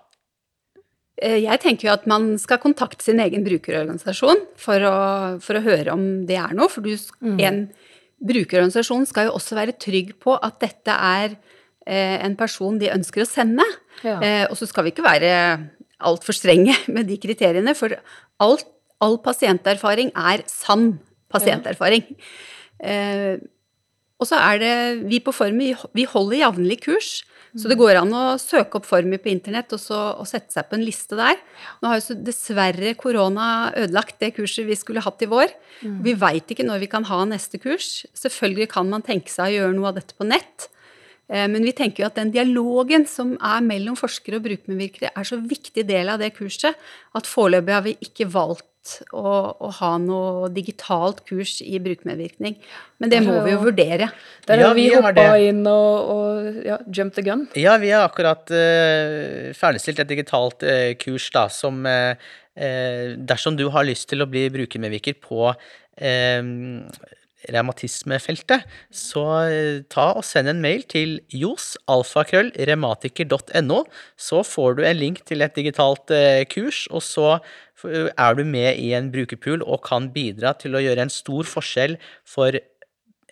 Eh, 1.21 1.39
Jeg 1.45 1.61
tenker 1.63 1.87
jo 1.87 1.93
at 1.93 2.07
man 2.07 2.33
skal 2.41 2.59
kontakte 2.63 3.05
sin 3.05 3.21
egen 3.23 3.45
brukerorganisasjon 3.45 4.41
for 4.59 4.83
å, 4.83 4.95
for 5.43 5.55
å 5.59 5.63
høre 5.63 5.93
om 5.93 6.25
det 6.27 6.37
er 6.41 6.55
noe. 6.57 6.69
For 6.71 6.83
du, 6.85 6.95
mm. 6.95 7.39
en 7.39 7.61
brukerorganisasjon 8.25 9.07
skal 9.09 9.29
jo 9.29 9.35
også 9.37 9.57
være 9.57 9.77
trygg 9.79 10.15
på 10.23 10.35
at 10.35 10.59
dette 10.63 10.91
er 10.91 11.35
eh, 11.87 12.17
en 12.25 12.35
person 12.39 12.79
de 12.81 12.91
ønsker 12.93 13.23
å 13.23 13.29
sende. 13.29 13.65
Ja. 14.03 14.19
Eh, 14.19 14.45
og 14.49 14.57
så 14.59 14.67
skal 14.69 14.87
vi 14.87 14.95
ikke 14.95 15.05
være 15.07 15.33
altfor 16.05 16.35
strenge 16.35 16.75
med 16.95 17.07
de 17.11 17.19
kriteriene, 17.21 17.75
for 17.77 17.95
alt, 18.43 18.67
all 19.03 19.19
pasienterfaring 19.23 20.11
er 20.15 20.43
sann 20.51 20.97
pasienterfaring. 21.31 22.03
Eh, 22.83 23.35
Og 24.15 24.27
så 24.29 24.37
er 24.39 24.59
det 24.61 24.75
Vi 25.11 25.19
på 25.19 25.33
Formi, 25.35 25.73
vi 25.95 26.05
holder 26.07 26.37
jevnlig 26.39 26.77
kurs. 26.85 27.25
Så 27.55 27.71
det 27.71 27.77
går 27.79 28.01
an 28.01 28.11
å 28.11 28.23
søke 28.41 28.79
opp 28.79 28.87
Formi 28.87 29.17
på 29.21 29.31
internett 29.31 29.71
og, 29.75 29.79
så, 29.79 29.97
og 30.19 30.27
sette 30.27 30.51
seg 30.51 30.67
på 30.67 30.75
en 30.75 30.83
liste 30.83 31.15
der. 31.15 31.39
Nå 31.79 31.91
har 31.91 32.01
jo 32.01 32.17
dessverre 32.27 32.91
korona 32.99 33.47
ødelagt 33.71 34.19
det 34.19 34.33
kurset 34.35 34.67
vi 34.67 34.75
skulle 34.75 35.03
hatt 35.05 35.23
i 35.23 35.29
vår. 35.31 35.53
Mm. 35.79 36.01
Vi 36.03 36.15
veit 36.19 36.51
ikke 36.51 36.67
når 36.67 36.83
vi 36.83 36.91
kan 36.91 37.07
ha 37.07 37.21
neste 37.29 37.61
kurs. 37.63 38.03
Selvfølgelig 38.17 38.69
kan 38.75 38.91
man 38.91 39.05
tenke 39.05 39.31
seg 39.31 39.53
å 39.53 39.55
gjøre 39.59 39.77
noe 39.77 39.93
av 39.93 40.01
dette 40.01 40.17
på 40.17 40.27
nett. 40.27 40.67
Eh, 41.31 41.47
men 41.49 41.65
vi 41.65 41.73
tenker 41.75 42.03
jo 42.03 42.09
at 42.09 42.19
den 42.19 42.33
dialogen 42.33 43.07
som 43.09 43.33
er 43.39 43.65
mellom 43.65 43.97
forskere 43.97 44.39
og 44.39 44.45
brukermedvirkere, 44.45 45.13
er 45.15 45.27
så 45.27 45.39
viktig 45.41 45.87
del 45.87 46.11
av 46.13 46.21
det 46.21 46.35
kurset 46.37 46.77
at 47.17 47.29
foreløpig 47.29 47.75
har 47.75 47.85
vi 47.85 47.97
ikke 48.05 48.29
valgt 48.33 48.67
å, 49.15 49.25
å, 49.57 49.69
ha 49.79 49.91
noe 49.97 50.49
digitalt 50.53 51.23
kurs 51.25 51.57
i 51.65 51.79
brukermedvirkning. 51.81 52.57
Men 53.01 53.11
det 53.11 53.23
må 53.25 53.39
vi 53.41 53.55
jo 53.55 53.63
vurdere. 53.63 54.11
Der 54.45 54.61
har 54.61 54.69
ja, 54.69 54.75
vi, 54.77 54.85
vi 54.91 54.99
hoppa 55.01 55.25
inn 55.41 55.63
og, 55.65 56.11
og 56.13 56.61
ja, 56.67 56.77
jump 56.93 57.15
the 57.17 57.25
gun. 57.25 57.47
Ja, 57.57 57.79
vi 57.81 57.89
har 57.95 58.05
akkurat 58.05 58.45
uh, 58.53 59.49
ferdigstilt 59.57 60.03
et 60.03 60.11
digitalt 60.11 60.65
uh, 60.67 60.93
kurs 61.01 61.31
da, 61.33 61.47
som 61.49 61.85
uh, 61.89 62.33
Dersom 62.55 63.57
du 63.59 63.65
har 63.73 63.83
lyst 63.83 64.07
til 64.07 64.23
å 64.23 64.29
bli 64.31 64.45
brukermedvirker 64.47 65.17
på 65.19 65.49
revmatismefeltet, 67.53 68.61
så 68.93 69.23
ta 69.91 70.13
og 70.17 70.23
send 70.25 70.49
en 70.51 70.61
mail 70.63 70.83
til 70.91 71.19
josalfakrøllrematiker.no. 71.33 73.79
Så 74.17 74.43
får 74.47 74.73
du 74.77 74.83
en 74.85 74.99
link 74.99 75.25
til 75.27 75.41
et 75.45 75.55
digitalt 75.57 76.11
kurs, 76.51 76.87
og 76.91 77.01
så 77.05 77.39
er 77.85 78.33
du 78.37 78.43
med 78.47 78.77
i 78.81 78.93
en 78.97 79.11
brukerpool 79.13 79.61
og 79.63 79.83
kan 79.85 80.13
bidra 80.15 80.53
til 80.57 80.75
å 80.75 80.83
gjøre 80.83 81.01
en 81.05 81.13
stor 81.13 81.43
forskjell 81.49 81.97
for 82.27 82.51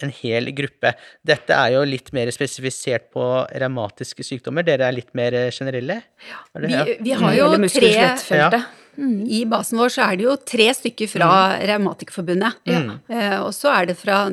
en 0.04 0.12
hel 0.21 0.49
gruppe. 0.56 0.93
Dette 1.26 1.56
er 1.56 1.76
jo 1.76 1.84
litt 1.88 2.12
mer 2.15 2.32
spesifisert 2.34 3.10
på 3.13 3.23
revmatiske 3.62 4.26
sykdommer. 4.26 4.65
Dere 4.67 4.88
er 4.89 4.95
litt 4.95 5.13
mer 5.17 5.36
generelle? 5.54 6.02
Ja, 6.28 6.39
vi, 6.58 6.97
vi, 7.06 7.13
har 7.19 7.38
jo 7.38 7.52
tre 7.69 7.91
ja. 7.93 8.63
I 8.97 9.43
basen 9.49 9.79
vår 9.82 9.95
så 9.95 10.06
er 10.06 10.19
det 10.19 10.27
jo 10.27 10.36
tre 10.38 10.67
stykker 10.77 11.10
fra 11.10 11.29
mm. 11.32 11.56
Revmatikerforbundet. 11.71 12.62
Mm. 12.69 12.93
Eh, 13.10 13.39
og 13.41 13.51
så 13.56 13.71
er 13.73 13.89
det 13.89 13.97
fra 13.99 14.27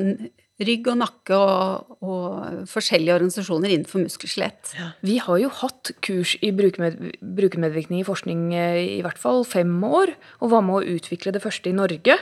rygg 0.61 0.87
og 0.91 0.99
nakke 0.99 1.37
og, 1.37 1.95
og 2.05 2.61
forskjellige 2.69 3.15
organisasjoner 3.17 3.73
innenfor 3.73 4.03
muskelskjelett. 4.03 4.73
Ja. 4.77 4.91
Vi 5.05 5.17
har 5.23 5.41
jo 5.41 5.49
hatt 5.61 5.93
kurs 6.05 6.35
i 6.45 6.51
brukermed, 6.55 6.99
brukermedvirkning 7.21 8.03
i 8.03 8.07
forskning 8.07 8.51
eh, 8.57 8.81
i 8.99 9.01
hvert 9.05 9.21
fall 9.21 9.45
fem 9.47 9.73
år, 9.87 10.13
og 10.39 10.53
var 10.53 10.65
med 10.67 10.81
å 10.81 10.97
utvikle 10.97 11.33
det 11.33 11.43
første 11.43 11.71
i 11.71 11.77
Norge. 11.77 12.19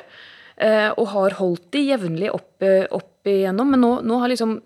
Eh, 0.60 0.89
og 0.91 1.12
har 1.13 1.38
holdt 1.39 1.69
de 1.75 1.86
jevnlig 1.88 2.32
opp, 2.36 2.52
eh, 2.63 2.86
opp 2.91 3.28
igjennom. 3.28 3.75
Men 3.75 3.84
nå, 3.84 3.93
nå 4.08 4.23
har 4.23 4.32
liksom 4.32 4.58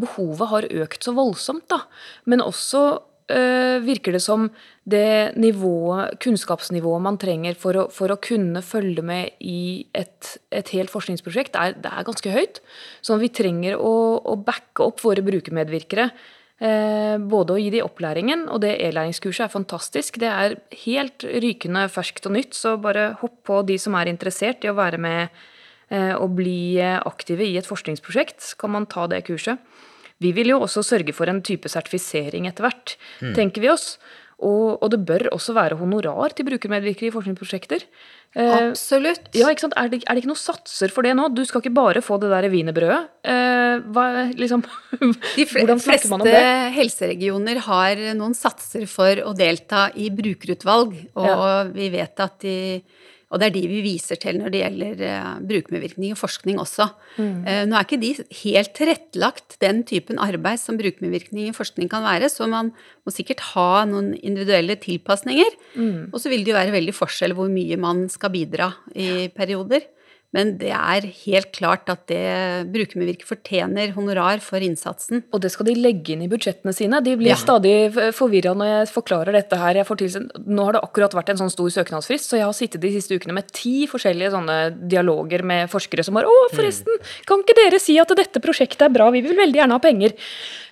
behovet 0.00 0.50
har 0.50 0.70
økt 0.84 1.06
så 1.06 1.14
voldsomt, 1.16 1.66
da. 1.72 1.82
Men 2.28 2.44
også 2.44 2.86
øh, 3.32 3.82
virker 3.86 4.16
det 4.16 4.22
som 4.24 4.48
det 4.86 5.36
nivået, 5.36 6.16
kunnskapsnivået 6.22 7.02
man 7.02 7.18
trenger 7.18 7.58
for 7.58 7.80
å, 7.80 7.84
for 7.92 8.12
å 8.12 8.20
kunne 8.22 8.62
følge 8.62 9.02
med 9.06 9.36
i 9.40 9.86
et, 9.96 10.36
et 10.54 10.72
helt 10.76 10.92
forskningsprosjekt, 10.92 11.58
er, 11.58 11.76
det 11.82 11.90
er 11.90 12.06
ganske 12.06 12.32
høyt. 12.32 12.62
Så 13.02 13.18
vi 13.22 13.32
trenger 13.34 13.80
å, 13.80 13.92
å 14.22 14.38
backe 14.38 14.86
opp 14.86 15.02
våre 15.04 15.24
brukermedvirkere. 15.26 16.10
Eh, 16.56 17.16
både 17.20 17.52
å 17.52 17.58
gi 17.60 17.68
de 17.74 17.82
opplæringen, 17.84 18.46
og 18.48 18.62
det 18.64 18.78
e-læringskurset 18.80 19.44
er 19.44 19.52
fantastisk. 19.52 20.16
Det 20.22 20.30
er 20.30 20.56
helt 20.86 21.26
rykende 21.44 21.84
ferskt 21.92 22.30
og 22.30 22.36
nytt, 22.38 22.56
så 22.56 22.78
bare 22.80 23.10
hopp 23.20 23.42
på 23.44 23.60
de 23.68 23.76
som 23.80 23.96
er 23.98 24.08
interessert 24.08 24.64
i 24.64 24.70
å 24.72 24.78
være 24.78 25.00
med 25.02 25.28
eh, 25.92 26.14
og 26.16 26.38
bli 26.38 26.80
aktive 26.80 27.44
i 27.44 27.58
et 27.60 27.68
forskningsprosjekt. 27.68 28.54
Kan 28.60 28.72
man 28.72 28.88
ta 28.88 29.04
det 29.10 29.26
kurset. 29.28 29.60
Vi 30.22 30.32
vil 30.36 30.54
jo 30.54 30.60
også 30.64 30.84
sørge 30.86 31.12
for 31.16 31.28
en 31.28 31.42
type 31.44 31.68
sertifisering 31.68 32.48
etter 32.48 32.68
hvert, 32.68 32.94
mm. 33.20 33.34
tenker 33.36 33.64
vi 33.64 33.72
oss. 33.72 33.96
Og, 34.36 34.82
og, 34.82 34.90
det 34.92 34.98
bør 35.08 35.30
også 35.32 35.54
være 35.56 35.78
honorar 35.80 36.34
til 36.36 36.44
brukermedvirkere 36.44 37.08
i 37.08 37.12
forskningsprosjekter. 37.14 37.86
Eh, 38.36 38.50
Absolutt. 38.68 39.30
ja, 39.32 39.48
ikke 39.48 39.64
sant? 39.64 39.76
Er 39.80 39.88
det, 39.88 40.02
er, 40.04 40.12
det, 40.12 40.20
ikke 40.20 40.28
noen 40.28 40.40
satser 40.40 40.92
for 40.92 41.08
det 41.08 41.14
nå? 41.16 41.30
Du 41.32 41.40
skal 41.48 41.62
ikke 41.62 41.72
bare 41.78 42.02
få 42.04 42.18
det 42.20 42.28
der 42.34 42.48
wienerbrødet. 42.52 42.98
Eh, 43.24 43.78
hva, 43.96 44.04
liksom, 44.36 44.66
De 45.38 45.46
fleste 45.48 46.44
helseregioner 46.76 47.62
har 47.64 48.04
noen 48.18 48.36
satser 48.36 48.84
for 48.92 49.24
å 49.24 49.32
delta 49.36 49.88
i 49.96 50.10
brukerutvalg, 50.12 50.92
og 51.16 51.32
ja. 51.32 51.64
vi 51.72 51.88
vet 51.96 52.24
at 52.26 52.36
de 52.44 52.56
og 53.26 53.40
det 53.42 53.48
er 53.48 53.54
de 53.56 53.62
vi 53.66 53.80
viser 53.82 54.18
til 54.22 54.38
når 54.38 54.52
det 54.54 54.60
gjelder 54.60 55.00
uh, 55.02 55.30
brukermedvirkning 55.42 56.12
og 56.14 56.20
forskning 56.20 56.60
også. 56.62 56.86
Mm. 57.18 57.40
Uh, 57.42 57.62
nå 57.66 57.74
er 57.74 57.86
ikke 57.86 57.98
de 57.98 58.12
helt 58.44 58.72
tilrettelagt 58.78 59.58
den 59.64 59.82
typen 59.88 60.20
arbeid 60.22 60.62
som 60.62 60.78
brukermedvirkning 60.78 61.50
og 61.50 61.58
forskning 61.58 61.90
kan 61.90 62.06
være, 62.06 62.30
så 62.30 62.46
man 62.50 62.70
må 63.02 63.14
sikkert 63.14 63.42
ha 63.50 63.82
noen 63.90 64.12
individuelle 64.20 64.78
tilpasninger. 64.78 65.58
Mm. 65.74 66.12
Og 66.12 66.22
så 66.22 66.30
vil 66.30 66.46
det 66.46 66.54
jo 66.54 66.60
være 66.60 66.76
veldig 66.76 66.94
forskjell 66.94 67.34
hvor 67.34 67.50
mye 67.50 67.80
man 67.82 68.06
skal 68.12 68.34
bidra 68.36 68.70
i 68.94 69.26
perioder. 69.34 69.88
Men 70.36 70.54
det 70.60 70.72
er 70.76 71.06
helt 71.24 71.50
klart 71.56 71.88
at 71.92 72.04
det 72.10 72.68
brukermedvirket 72.72 73.28
fortjener 73.28 73.94
honorar 73.96 74.42
for 74.44 74.60
innsatsen. 74.62 75.24
Og 75.32 75.40
det 75.42 75.52
skal 75.54 75.70
de 75.70 75.76
legge 75.78 76.12
inn 76.12 76.24
i 76.26 76.30
budsjettene 76.30 76.74
sine. 76.76 77.00
De 77.04 77.14
blir 77.16 77.32
ja. 77.32 77.38
stadig 77.40 77.74
forvirra 78.16 78.52
når 78.56 78.72
jeg 78.72 78.90
forklarer 78.92 79.38
dette 79.38 79.60
her. 79.60 79.80
Nå 79.80 80.68
har 80.68 80.76
det 80.76 80.84
akkurat 80.84 81.16
vært 81.16 81.32
en 81.32 81.40
sånn 81.40 81.54
stor 81.54 81.72
søknadsfrist, 81.78 82.28
så 82.28 82.40
jeg 82.40 82.46
har 82.46 82.56
sittet 82.56 82.84
de 82.84 82.92
siste 82.98 83.16
ukene 83.16 83.38
med 83.38 83.48
ti 83.56 83.88
forskjellige 83.90 84.34
sånne 84.36 84.58
dialoger 84.92 85.46
med 85.46 85.72
forskere 85.72 86.04
som 86.06 86.20
har 86.20 86.28
Å, 86.28 86.36
forresten, 86.52 87.00
kan 87.26 87.40
ikke 87.42 87.56
dere 87.56 87.80
si 87.80 87.96
at 88.02 88.12
dette 88.18 88.42
prosjektet 88.44 88.88
er 88.88 88.92
bra, 88.92 89.08
vi 89.14 89.24
vil 89.24 89.38
veldig 89.38 89.62
gjerne 89.62 89.78
ha 89.78 89.82
penger. 89.82 90.16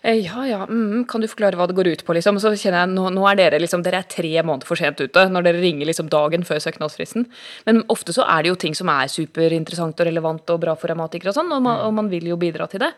Eh, 0.04 0.18
ja 0.20 0.46
ja, 0.46 0.58
mm, 0.68 1.06
kan 1.08 1.22
du 1.22 1.28
forklare 1.30 1.56
hva 1.56 1.64
det 1.64 1.76
går 1.78 1.88
ut 1.94 2.02
på, 2.04 2.12
liksom? 2.12 2.36
Så 2.36 2.50
kjenner 2.60 2.82
jeg, 2.82 2.92
nå, 2.92 3.06
nå 3.16 3.22
er 3.30 3.38
dere 3.38 3.60
liksom, 3.62 3.80
dere 3.86 4.02
er 4.02 4.08
tre 4.12 4.32
måneder 4.44 4.68
for 4.68 4.76
sent 4.76 4.98
ute 5.00 5.22
når 5.32 5.46
dere 5.46 5.62
ringer 5.62 5.88
liksom 5.88 6.10
dagen 6.12 6.44
før 6.44 6.60
søknadsfristen. 6.60 7.24
Men 7.64 7.80
ofte 7.88 8.12
så 8.12 8.26
er 8.28 8.44
det 8.44 8.50
jo 8.52 8.58
ting 8.66 8.76
som 8.76 8.90
er 8.92 9.08
superinteressant 9.08 10.02
og 10.02 10.08
relevant 10.10 10.52
og 10.52 10.60
bra 10.60 10.74
for 10.76 10.92
revmatikere 10.92 11.32
og 11.32 11.38
sånn, 11.38 11.54
og, 11.56 11.62
man, 11.64 11.80
og 11.86 11.96
man 11.96 12.10
vil 12.12 12.28
jo 12.28 12.36
bidra 12.36 12.66
til 12.68 12.84
det. 12.84 12.90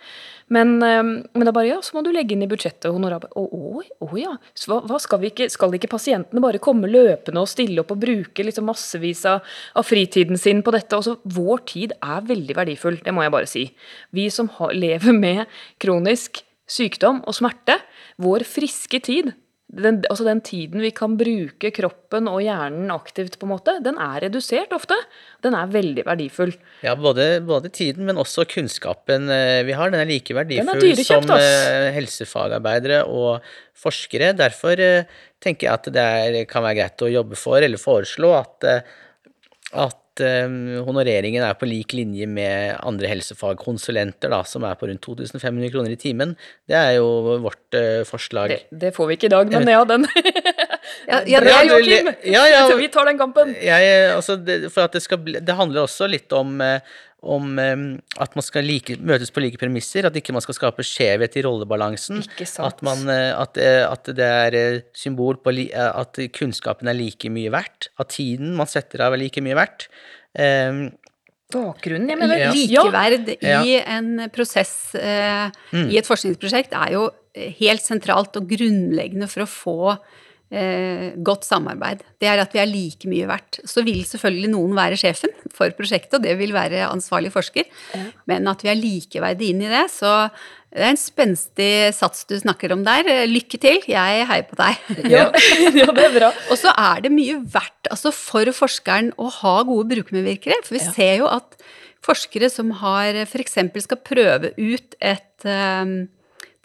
Men, 0.50 0.72
ehm, 0.82 1.12
men, 1.30 1.44
det 1.44 1.50
er 1.52 1.54
bare 1.54 1.68
ja, 1.68 1.78
så 1.82 1.94
må 1.94 2.02
du 2.06 2.10
legge 2.14 2.34
inn 2.34 2.42
i 2.42 2.50
budsjettet 2.50 2.90
honorar. 2.90 3.28
Å, 3.30 3.44
å, 3.44 3.84
å 4.02 4.10
ja. 4.18 4.34
Så 4.58 4.72
hva, 4.72 4.80
hva 4.90 4.98
skal, 5.02 5.22
vi 5.22 5.30
ikke, 5.30 5.48
skal 5.52 5.78
ikke 5.78 5.90
pasientene 5.94 6.42
bare 6.42 6.62
komme 6.62 6.90
løpende 6.90 7.42
og 7.42 7.50
stille 7.50 7.82
opp 7.82 7.94
og 7.94 8.02
bruke 8.02 8.46
liksom 8.46 8.66
massevis 8.70 9.22
av, 9.30 9.46
av 9.78 9.86
fritiden 9.86 10.38
sin 10.42 10.64
på 10.66 10.74
dette? 10.74 10.98
Også, 10.98 11.20
vår 11.38 11.62
tid 11.70 11.94
er 11.98 12.26
veldig 12.26 12.58
verdifull, 12.58 12.98
det 13.06 13.14
må 13.14 13.26
jeg 13.26 13.34
bare 13.38 13.50
si. 13.50 13.64
Vi 14.14 14.26
som 14.34 14.50
har, 14.58 14.74
lever 14.74 15.14
med 15.14 15.46
kronisk 15.82 16.42
sykdom 16.70 17.22
og 17.26 17.36
smerte, 17.38 17.78
vår 18.22 18.46
friske 18.48 19.00
tid, 19.04 19.34
den, 19.66 19.98
altså 20.06 20.22
den 20.22 20.40
tiden 20.46 20.78
vi 20.80 20.92
kan 20.94 21.16
bruke 21.18 21.72
kroppen 21.74 22.28
og 22.30 22.38
hjernen 22.44 22.92
aktivt, 22.94 23.34
på 23.40 23.48
en 23.48 23.50
måte, 23.50 23.74
den 23.82 23.98
er 23.98 24.20
redusert 24.22 24.70
ofte. 24.76 24.94
Den 25.42 25.56
er 25.58 25.72
veldig 25.72 26.04
verdifull. 26.06 26.52
Ja, 26.86 26.94
både, 26.98 27.40
både 27.46 27.72
tiden, 27.74 28.06
men 28.06 28.20
også 28.22 28.46
kunnskapen 28.48 29.26
eh, 29.32 29.64
vi 29.66 29.74
har. 29.76 29.90
Den 29.90 30.04
er 30.04 30.10
like 30.10 30.36
verdifull 30.36 30.86
er 30.86 31.02
som 31.02 31.26
uh, 31.26 31.88
helsefagarbeidere 31.96 33.02
og 33.10 33.42
forskere. 33.76 34.30
Derfor 34.38 34.78
uh, 34.78 35.18
tenker 35.42 35.68
jeg 35.68 35.74
at 35.74 35.90
det 35.96 36.06
er, 36.06 36.38
kan 36.50 36.64
være 36.64 36.80
greit 36.84 37.06
å 37.08 37.10
jobbe 37.10 37.40
for, 37.40 37.58
eller 37.58 37.82
foreslå, 37.82 38.32
at, 38.38 38.70
at 40.16 40.84
honoreringen 40.86 41.44
er 41.44 41.56
på 41.58 41.68
lik 41.68 41.92
linje 41.96 42.26
med 42.30 42.76
andre 42.80 43.10
helsefagkonsulenter, 43.10 44.32
da, 44.32 44.42
som 44.48 44.64
er 44.64 44.78
på 44.78 44.88
rundt 44.88 45.02
2500 45.04 45.72
kroner 45.74 45.92
i 45.92 45.98
timen. 46.00 46.34
Det 46.68 46.76
er 46.78 46.96
jo 46.98 47.36
vårt 47.44 47.76
uh, 47.76 48.02
forslag. 48.08 48.54
Det, 48.54 48.80
det, 48.86 48.92
får 48.96 49.10
vi 49.10 49.18
ikke 49.18 49.28
i 49.28 49.34
dag, 49.34 49.52
men 49.52 49.72
ja, 49.72 49.84
den 49.88 50.06
Ja, 51.06 51.20
ja, 51.26 51.40
det 51.42 51.52
er 51.52 51.66
Joakim! 51.68 52.08
Ja, 52.24 52.44
ja, 52.50 52.62
vi 52.78 52.88
tar 52.92 53.08
den 53.10 53.18
kampen. 53.18 53.52
Ja, 53.62 53.78
altså, 54.14 54.36
det, 54.38 54.70
for 54.74 54.86
at 54.86 54.94
det 54.96 55.02
skal 55.04 55.20
bli 55.22 55.40
Det 55.42 55.56
handler 55.58 55.86
også 55.86 56.08
litt 56.10 56.32
om 56.36 56.60
uh, 56.62 56.78
om 57.26 57.58
at 57.58 58.36
man 58.38 58.44
skal 58.44 58.66
like, 58.66 58.98
møtes 59.02 59.32
på 59.34 59.42
like 59.42 59.60
premisser, 59.60 60.06
at 60.08 60.16
ikke 60.18 60.34
man 60.36 60.44
skal 60.44 60.56
skape 60.58 60.84
skjevhet 60.86 61.38
i 61.38 61.44
rollebalansen. 61.46 62.22
At, 62.62 62.82
man, 62.86 63.08
at, 63.10 63.58
at, 63.58 64.12
det 64.16 64.28
er 64.28 64.58
symbol 64.96 65.40
på 65.42 65.54
at 65.74 66.20
kunnskapen 66.36 66.90
er 66.90 66.98
like 66.98 67.30
mye 67.32 67.52
verdt. 67.54 67.90
At 68.00 68.14
tiden 68.16 68.54
man 68.58 68.70
setter 68.70 69.04
av, 69.06 69.16
er 69.16 69.24
like 69.24 69.42
mye 69.44 69.58
verdt. 69.58 69.88
Um, 70.36 70.86
Bakgrunnen, 71.52 72.08
jeg 72.10 72.18
mener. 72.18 72.48
Likeverd 72.50 73.30
ja. 73.38 73.60
i 73.62 73.76
en 73.78 74.26
prosess, 74.34 74.96
eh, 74.98 75.46
mm. 75.70 75.90
i 75.92 76.00
et 76.00 76.08
forskningsprosjekt, 76.08 76.74
er 76.74 76.96
jo 76.96 77.04
helt 77.60 77.84
sentralt 77.84 78.36
og 78.40 78.48
grunnleggende 78.50 79.28
for 79.30 79.44
å 79.44 79.50
få 79.50 79.78
eh, 80.50 81.14
godt 81.26 81.46
samarbeid. 81.46 82.04
Det 82.20 82.28
er 82.30 82.42
at 82.42 82.52
vi 82.54 82.60
er 82.62 82.68
like 82.70 83.08
mye 83.10 83.28
verdt. 83.28 83.60
Så 83.68 83.84
vil 83.86 84.02
selvfølgelig 84.06 84.52
noen 84.52 84.76
være 84.76 84.98
sjefen 85.00 85.32
for 85.54 85.72
prosjektet, 85.76 86.18
og 86.18 86.26
det 86.26 86.36
vil 86.40 86.54
være 86.56 86.86
ansvarlig 86.88 87.32
forsker, 87.34 87.66
ja. 87.96 88.04
men 88.30 88.46
at 88.50 88.62
vi 88.64 88.72
er 88.72 88.78
likeverdige 88.78 89.54
inn 89.54 89.64
i 89.66 89.72
det. 89.72 89.86
Så 89.92 90.12
det 90.76 90.84
er 90.84 90.92
en 90.92 91.00
spenstig 91.00 91.70
sats 91.96 92.26
du 92.28 92.36
snakker 92.38 92.74
om 92.74 92.82
der. 92.86 93.08
Lykke 93.30 93.60
til, 93.62 93.80
jeg 93.88 94.26
heier 94.28 94.46
på 94.48 94.58
deg. 94.60 94.82
Ja, 95.16 95.28
ja 95.72 95.88
det 95.88 96.04
er 96.10 96.14
bra. 96.18 96.30
og 96.50 96.60
så 96.60 96.74
er 96.74 97.06
det 97.06 97.14
mye 97.14 97.38
verdt 97.40 97.90
altså 97.92 98.12
for 98.14 98.50
forskeren 98.54 99.12
å 99.16 99.30
ha 99.40 99.56
gode 99.66 99.88
brukermedvirkere. 99.94 100.60
For 100.66 100.76
vi 100.76 100.82
ja. 100.84 100.92
ser 100.92 101.14
jo 101.22 101.30
at 101.30 101.56
forskere 102.06 102.50
som 102.52 102.74
har 102.82 103.16
f.eks. 103.24 103.56
skal 103.86 104.02
prøve 104.04 104.52
ut 104.58 104.98
et 105.00 105.48
um, 105.48 105.96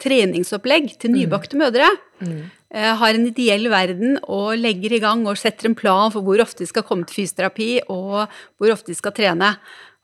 treningsopplegg 0.02 0.92
til 1.00 1.14
nybakte 1.14 1.58
mødre. 1.58 1.88
Mm. 2.22 2.50
Har 2.72 3.12
en 3.12 3.26
ideell 3.28 3.66
verden 3.68 4.14
og 4.32 4.54
legger 4.56 4.94
i 4.96 5.00
gang 5.02 5.26
og 5.28 5.36
setter 5.36 5.68
en 5.68 5.76
plan 5.76 6.08
for 6.14 6.24
hvor 6.24 6.40
ofte 6.40 6.64
de 6.64 6.70
skal 6.70 6.86
komme 6.88 7.04
til 7.04 7.18
fysioterapi, 7.20 7.82
og 7.92 8.22
hvor 8.56 8.72
ofte 8.72 8.94
de 8.94 8.96
skal 8.96 9.12
trene. 9.12 9.50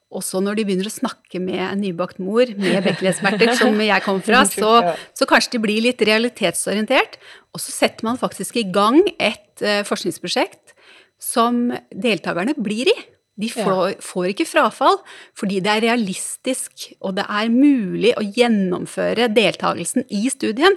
Også 0.09 0.41
når 0.41 0.57
de 0.57 0.65
begynner 0.65 0.89
å 0.89 0.93
snakke 0.93 1.41
med 1.41 1.61
en 1.61 1.83
nybakt 1.83 2.21
mor 2.21 2.49
med 2.57 2.79
bekkenleddsmerter, 2.87 3.53
som 3.59 3.77
jeg 3.91 4.05
kom 4.07 4.23
fra, 4.25 4.41
så, 4.49 4.71
så, 5.13 5.29
kanskje 5.29 5.59
de 5.59 5.63
blir 5.67 5.85
litt 5.85 6.01
realitetsorientert. 6.01 7.19
Og 7.53 7.61
så 7.61 7.75
setter 7.75 8.09
man 8.09 8.21
faktisk 8.21 8.57
i 8.57 8.65
gang 8.73 9.03
et 9.21 9.65
uh, 9.65 9.85
forskningsprosjekt 9.89 10.73
som 11.21 11.69
deltakerne 11.93 12.57
blir 12.57 12.89
i. 12.89 12.97
De 13.39 13.51
får, 13.53 14.01
får, 14.03 14.33
ikke 14.33 14.49
frafall 14.51 14.97
fordi 15.39 15.61
det 15.63 15.71
er 15.71 15.85
realistisk 15.85 16.89
og 16.99 17.13
det 17.21 17.27
er 17.31 17.53
mulig 17.53 18.11
å 18.19 18.25
gjennomføre 18.25 19.29
deltakelsen 19.31 20.09
i 20.11 20.25
studien. 20.33 20.75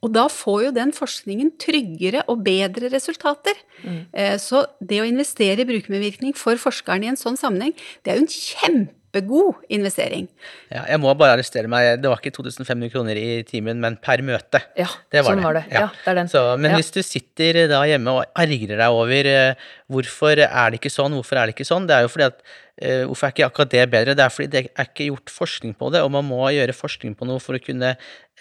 Og 0.00 0.12
da 0.14 0.26
får 0.32 0.62
jo 0.66 0.76
den 0.76 0.94
forskningen 0.96 1.54
tryggere 1.60 2.24
og 2.30 2.44
bedre 2.46 2.88
resultater. 2.92 3.58
Mm. 3.82 4.00
Eh, 4.12 4.36
så 4.40 4.64
det 4.80 5.02
å 5.02 5.08
investere 5.08 5.60
i 5.60 5.68
brukermedvirkning 5.68 6.36
for 6.38 6.60
forskeren 6.60 7.04
i 7.04 7.12
en 7.12 7.20
sånn 7.20 7.38
sammenheng, 7.40 7.76
det 8.04 8.12
er 8.12 8.20
jo 8.20 8.24
en 8.24 8.32
kjempegod 8.32 9.66
investering. 9.76 10.30
Ja, 10.72 10.86
jeg 10.88 11.02
må 11.02 11.12
bare 11.20 11.36
arrestere 11.36 11.68
meg. 11.70 12.00
Det 12.00 12.08
var 12.08 12.22
ikke 12.22 12.32
2500 12.38 12.94
kroner 12.94 13.20
i 13.20 13.42
timen, 13.48 13.82
men 13.82 13.98
per 14.00 14.24
møte. 14.24 14.62
Ja, 14.78 14.88
det 15.12 15.26
var 15.26 15.34
sånn 15.34 15.42
det. 15.42 15.48
var 15.50 15.60
det. 15.60 15.66
Ja. 15.68 15.84
ja 15.84 15.92
det 15.98 16.14
er 16.14 16.20
den. 16.22 16.32
Så, 16.32 16.46
men 16.56 16.72
ja. 16.72 16.80
hvis 16.80 16.92
du 16.96 17.02
sitter 17.04 17.62
da 17.72 17.84
hjemme 17.90 18.16
og 18.16 18.40
argrer 18.40 18.80
deg 18.80 19.02
over 19.02 19.30
uh, 19.34 19.68
hvorfor 19.92 20.46
er 20.46 20.72
det 20.72 20.80
ikke 20.80 20.96
sånn, 20.96 21.18
hvorfor 21.18 21.42
er 21.42 21.50
det 21.50 21.58
ikke 21.58 21.68
sånn, 21.68 21.90
det 21.90 21.98
er 21.98 22.08
jo 22.08 22.12
fordi 22.16 22.30
at 22.32 22.44
Uh, 22.80 23.04
hvorfor 23.10 23.26
er 23.26 23.32
ikke 23.34 23.44
akkurat 23.44 23.72
det 23.74 23.82
bedre? 23.92 24.14
Det 24.16 24.22
er 24.24 24.32
fordi 24.32 24.46
det 24.48 24.60
er 24.72 24.86
ikke 24.88 25.10
gjort 25.10 25.32
forskning 25.34 25.74
på 25.76 25.90
det, 25.92 26.00
og 26.00 26.14
man 26.14 26.24
må 26.24 26.46
gjøre 26.48 26.72
forskning 26.72 27.12
på 27.12 27.26
noe 27.28 27.42
for 27.44 27.58
å 27.58 27.60
kunne 27.60 27.90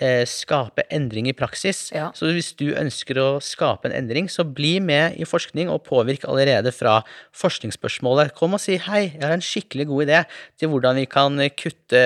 uh, 0.02 0.26
skape 0.30 0.86
endring 0.94 1.30
i 1.30 1.36
praksis. 1.38 1.88
Ja. 1.96 2.10
Så 2.18 2.32
hvis 2.36 2.52
du 2.60 2.70
ønsker 2.74 3.22
å 3.22 3.30
skape 3.44 3.90
en 3.90 3.96
endring, 3.98 4.30
så 4.32 4.48
bli 4.48 4.78
med 4.84 5.20
i 5.20 5.28
forskning 5.28 5.72
og 5.72 5.84
påvirk 5.88 6.28
allerede 6.30 6.74
fra 6.76 7.00
forskningsspørsmålet. 7.38 8.36
Kom 8.38 8.58
og 8.58 8.64
si 8.64 8.80
hei, 8.90 9.06
jeg 9.16 9.26
har 9.26 9.38
en 9.38 9.46
skikkelig 9.46 9.90
god 9.92 10.06
idé 10.10 10.22
til 10.60 10.74
hvordan 10.74 11.02
vi 11.02 11.10
kan 11.10 11.42
kutte 11.60 12.06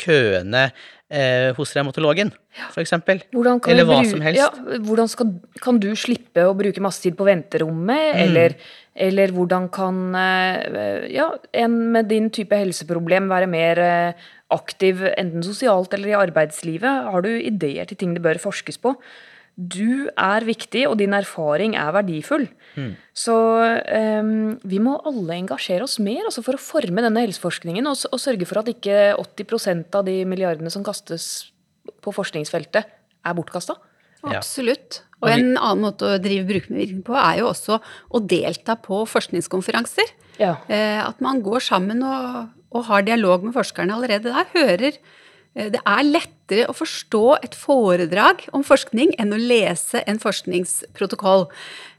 køene 0.00 0.70
Eh, 1.10 1.48
hos 1.56 1.72
revmatologen, 1.74 2.28
ja. 2.54 2.68
f.eks. 2.70 2.92
Eller 2.94 3.86
hva 3.88 3.96
som 4.06 4.20
helst. 4.22 4.38
Ja, 4.38 4.76
hvordan 4.86 5.08
skal, 5.10 5.32
kan 5.58 5.80
du 5.82 5.88
slippe 5.98 6.44
å 6.46 6.52
bruke 6.54 6.84
masse 6.84 7.02
tid 7.02 7.16
på 7.18 7.26
venterommet, 7.26 8.12
mm. 8.14 8.20
eller 8.28 8.54
eller 9.00 9.32
hvordan 9.34 9.66
kan 9.74 9.98
eh, 10.18 11.08
ja, 11.14 11.30
en 11.56 11.76
med 11.96 12.06
din 12.10 12.28
type 12.30 12.54
helseproblem 12.54 13.26
være 13.30 13.48
mer 13.50 13.80
eh, 13.82 14.28
aktiv 14.54 15.02
enten 15.14 15.44
sosialt 15.46 15.92
eller 15.96 16.12
i 16.12 16.18
arbeidslivet? 16.18 17.10
Har 17.12 17.26
du 17.26 17.30
ideer 17.34 17.88
til 17.88 17.98
ting 18.00 18.14
det 18.16 18.24
bør 18.24 18.40
forskes 18.42 18.80
på? 18.82 18.94
Du 19.60 20.08
er 20.14 20.46
viktig, 20.46 20.86
og 20.88 20.96
din 21.00 21.12
erfaring 21.12 21.74
er 21.76 21.90
verdifull. 21.92 22.46
Mm. 22.78 22.94
Så 23.12 23.34
um, 23.34 24.54
vi 24.64 24.78
må 24.80 24.94
alle 25.04 25.36
engasjere 25.36 25.84
oss 25.84 25.98
mer 26.00 26.22
altså 26.28 26.44
for 26.46 26.56
å 26.56 26.62
forme 26.62 27.04
denne 27.04 27.26
helseforskningen, 27.26 27.88
og, 27.90 28.06
og 28.08 28.22
sørge 28.22 28.48
for 28.48 28.62
at 28.62 28.70
ikke 28.72 29.10
80% 29.18 29.98
av 29.98 30.06
de 30.08 30.22
milliardene 30.28 30.72
som 30.72 30.86
kastes 30.86 31.50
på 32.00 32.14
forskningsfeltet, 32.14 32.88
er 33.20 33.36
bortkasta. 33.36 33.76
Absolutt. 34.26 35.02
Og 35.20 35.28
en 35.28 35.52
annen 35.58 35.84
måte 35.84 36.06
å 36.08 36.20
drive 36.22 36.48
brukermedvirkning 36.48 37.04
på, 37.04 37.16
er 37.18 37.42
jo 37.42 37.50
også 37.50 37.78
å 37.80 38.22
delta 38.24 38.76
på 38.80 39.02
forskningskonferanser. 39.08 40.14
Ja. 40.40 40.54
Eh, 40.72 41.00
at 41.02 41.20
man 41.20 41.42
går 41.44 41.60
sammen 41.64 42.00
og, 42.06 42.54
og, 42.72 42.84
har 42.88 43.04
dialog 43.04 43.44
med 43.44 43.56
forskerne 43.56 43.98
allerede 43.98 44.32
der. 44.32 44.48
Hører 44.54 44.94
eh, 44.94 45.68
Det 45.74 45.82
er 45.82 46.08
lettere 46.08 46.70
å 46.70 46.76
forstå 46.76 47.24
et 47.44 47.56
foredrag 47.58 48.46
om 48.56 48.64
forskning 48.64 49.12
enn 49.20 49.36
å 49.36 49.40
lese 49.40 50.00
en 50.08 50.22
forskningsprotokoll 50.22 51.50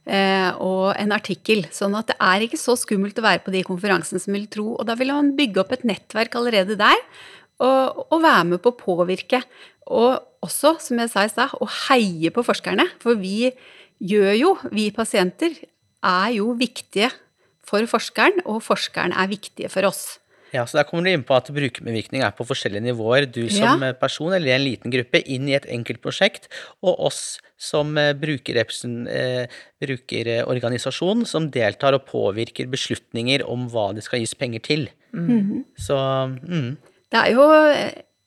eh, 0.10 0.50
og 0.58 0.96
en 0.98 1.14
artikkel. 1.14 1.68
Sånn 1.70 1.94
at 2.00 2.10
det 2.10 2.18
er 2.18 2.48
ikke 2.48 2.60
så 2.62 2.74
skummelt 2.80 3.22
å 3.22 3.28
være 3.28 3.46
på 3.46 3.54
de 3.54 3.62
konferansene 3.68 4.24
som 4.24 4.34
vil 4.34 4.50
tro. 4.50 4.72
Og 4.80 4.90
da 4.90 4.98
vil 4.98 5.14
man 5.14 5.36
bygge 5.38 5.62
opp 5.62 5.78
et 5.78 5.86
nettverk 5.86 6.42
allerede 6.42 6.80
der 6.82 7.06
og, 7.62 8.06
og 8.10 8.24
være 8.24 8.48
med 8.54 8.64
på 8.64 8.74
å 8.74 8.80
påvirke. 8.80 9.44
Og 9.92 10.22
også, 10.46 10.76
som 10.82 11.02
jeg 11.02 11.12
sa 11.12 11.26
i 11.26 11.32
stad, 11.32 11.54
å 11.62 11.68
heie 11.88 12.32
på 12.34 12.44
forskerne. 12.46 12.88
For 13.02 13.20
vi 13.20 13.52
gjør 14.02 14.34
jo, 14.38 14.56
vi 14.74 14.90
pasienter, 14.96 15.54
er 16.02 16.32
jo 16.34 16.56
viktige 16.58 17.12
for 17.68 17.86
forskeren, 17.90 18.42
og 18.50 18.64
forskeren 18.66 19.14
er 19.14 19.30
viktige 19.32 19.70
for 19.72 19.86
oss. 19.90 20.18
Ja, 20.52 20.66
så 20.68 20.82
Der 20.82 20.88
kommer 20.88 21.06
du 21.08 21.14
inn 21.14 21.24
på 21.24 21.36
at 21.38 21.48
brukermedvirkning 21.48 22.26
er 22.26 22.34
på 22.36 22.44
forskjellige 22.44 22.84
nivåer. 22.84 23.24
Du 23.24 23.48
som 23.48 23.84
ja. 23.86 23.94
person 23.96 24.34
eller 24.36 24.58
en 24.58 24.66
liten 24.66 24.92
gruppe 24.92 25.22
inn 25.24 25.48
i 25.48 25.56
et 25.56 25.68
enkelt 25.72 26.02
prosjekt, 26.04 26.50
og 26.84 27.00
oss 27.08 27.40
som 27.62 27.96
eh, 27.98 28.12
eh, 28.12 29.60
brukerorganisasjon 29.80 31.24
som 31.30 31.48
deltar 31.54 31.96
og 31.96 32.08
påvirker 32.10 32.68
beslutninger 32.68 33.46
om 33.48 33.70
hva 33.72 33.92
det 33.96 34.04
skal 34.04 34.20
gis 34.20 34.36
penger 34.36 34.66
til. 34.66 34.90
Mm. 35.16 35.64
Så 35.80 35.96
mm. 36.42 36.76
Det 37.12 37.20
er 37.20 37.36
jo 37.36 37.46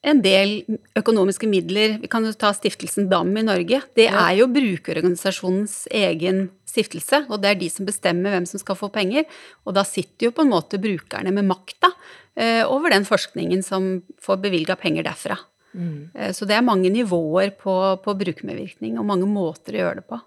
en 0.05 0.21
del 0.25 0.59
økonomiske 0.99 1.49
midler. 1.49 1.97
Vi 2.03 2.11
kan 2.13 2.27
jo 2.27 2.35
ta 2.37 2.51
stiftelsen 2.57 3.09
DAM 3.09 3.33
i 3.41 3.45
Norge. 3.47 3.81
Det 3.97 4.07
er 4.11 4.35
jo 4.37 4.51
brukerorganisasjonens 4.53 5.87
egen 5.95 6.49
stiftelse, 6.69 7.25
og 7.31 7.41
det 7.41 7.53
er 7.53 7.61
de 7.63 7.71
som 7.73 7.89
bestemmer 7.89 8.35
hvem 8.35 8.49
som 8.49 8.61
skal 8.61 8.77
få 8.79 8.91
penger. 8.93 9.25
Og 9.65 9.77
da 9.79 9.87
sitter 9.89 10.29
jo 10.29 10.35
på 10.37 10.45
en 10.45 10.53
måte 10.53 10.81
brukerne 10.83 11.33
med 11.33 11.49
makta 11.49 11.93
eh, 12.37 12.63
over 12.69 12.93
den 12.93 13.09
forskningen 13.09 13.65
som 13.65 13.97
får 14.23 14.43
bevilga 14.45 14.77
penger 14.81 15.09
derfra. 15.09 15.39
Mm. 15.75 16.11
Eh, 16.15 16.33
så 16.33 16.47
det 16.49 16.57
er 16.57 16.67
mange 16.67 16.91
nivåer 16.93 17.53
på, 17.59 17.75
på 18.05 18.15
brukermedvirkning, 18.21 18.99
og 18.99 19.09
mange 19.09 19.29
måter 19.29 19.75
å 19.75 19.83
gjøre 19.83 20.01
det 20.01 20.07
på. 20.11 20.21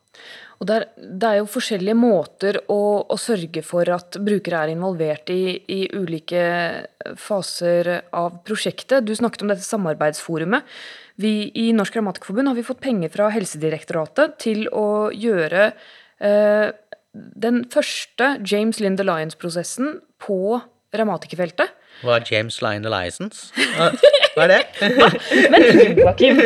Og 0.57 0.67
det 0.67 0.75
er, 0.75 0.85
det 0.97 1.29
er 1.29 1.39
jo 1.39 1.49
forskjellige 1.53 1.97
måter 1.97 2.57
å, 2.73 2.79
å, 3.05 3.17
sørge 3.21 3.61
for 3.65 3.89
at 3.93 4.17
brukere 4.25 4.63
er 4.65 4.73
involvert 4.73 5.29
i, 5.29 5.57
i, 5.69 5.81
ulike 5.93 6.41
faser 7.21 7.91
av 8.09 8.39
prosjektet. 8.47 9.05
Du 9.05 9.13
snakket 9.15 9.45
om 9.45 9.53
dette 9.53 9.65
samarbeidsforumet. 9.65 10.65
Vi 11.21 11.51
I 11.61 11.69
Norsk 11.77 11.97
Grammatikerforbund 11.97 12.49
har 12.51 12.57
vi 12.57 12.65
fått 12.65 12.81
penger 12.81 13.13
fra 13.13 13.29
Helsedirektoratet 13.33 14.37
til 14.41 14.65
å 14.73 15.13
gjøre 15.13 15.69
eh, 15.69 16.73
den 17.13 17.63
første 17.73 18.35
James 18.45 18.81
Lind 18.81 19.01
Alliance-prosessen 19.01 19.99
på 20.25 20.57
revmatikerfeltet. 20.97 21.73
Hva 22.03 22.19
er 22.19 22.27
James 22.29 22.59
Line 22.61 22.89
License? 22.91 23.51
Hva 24.35 24.45
er 24.45 24.51
det? 24.51 24.59
Men 25.53 25.65
Joakim, 25.97 26.41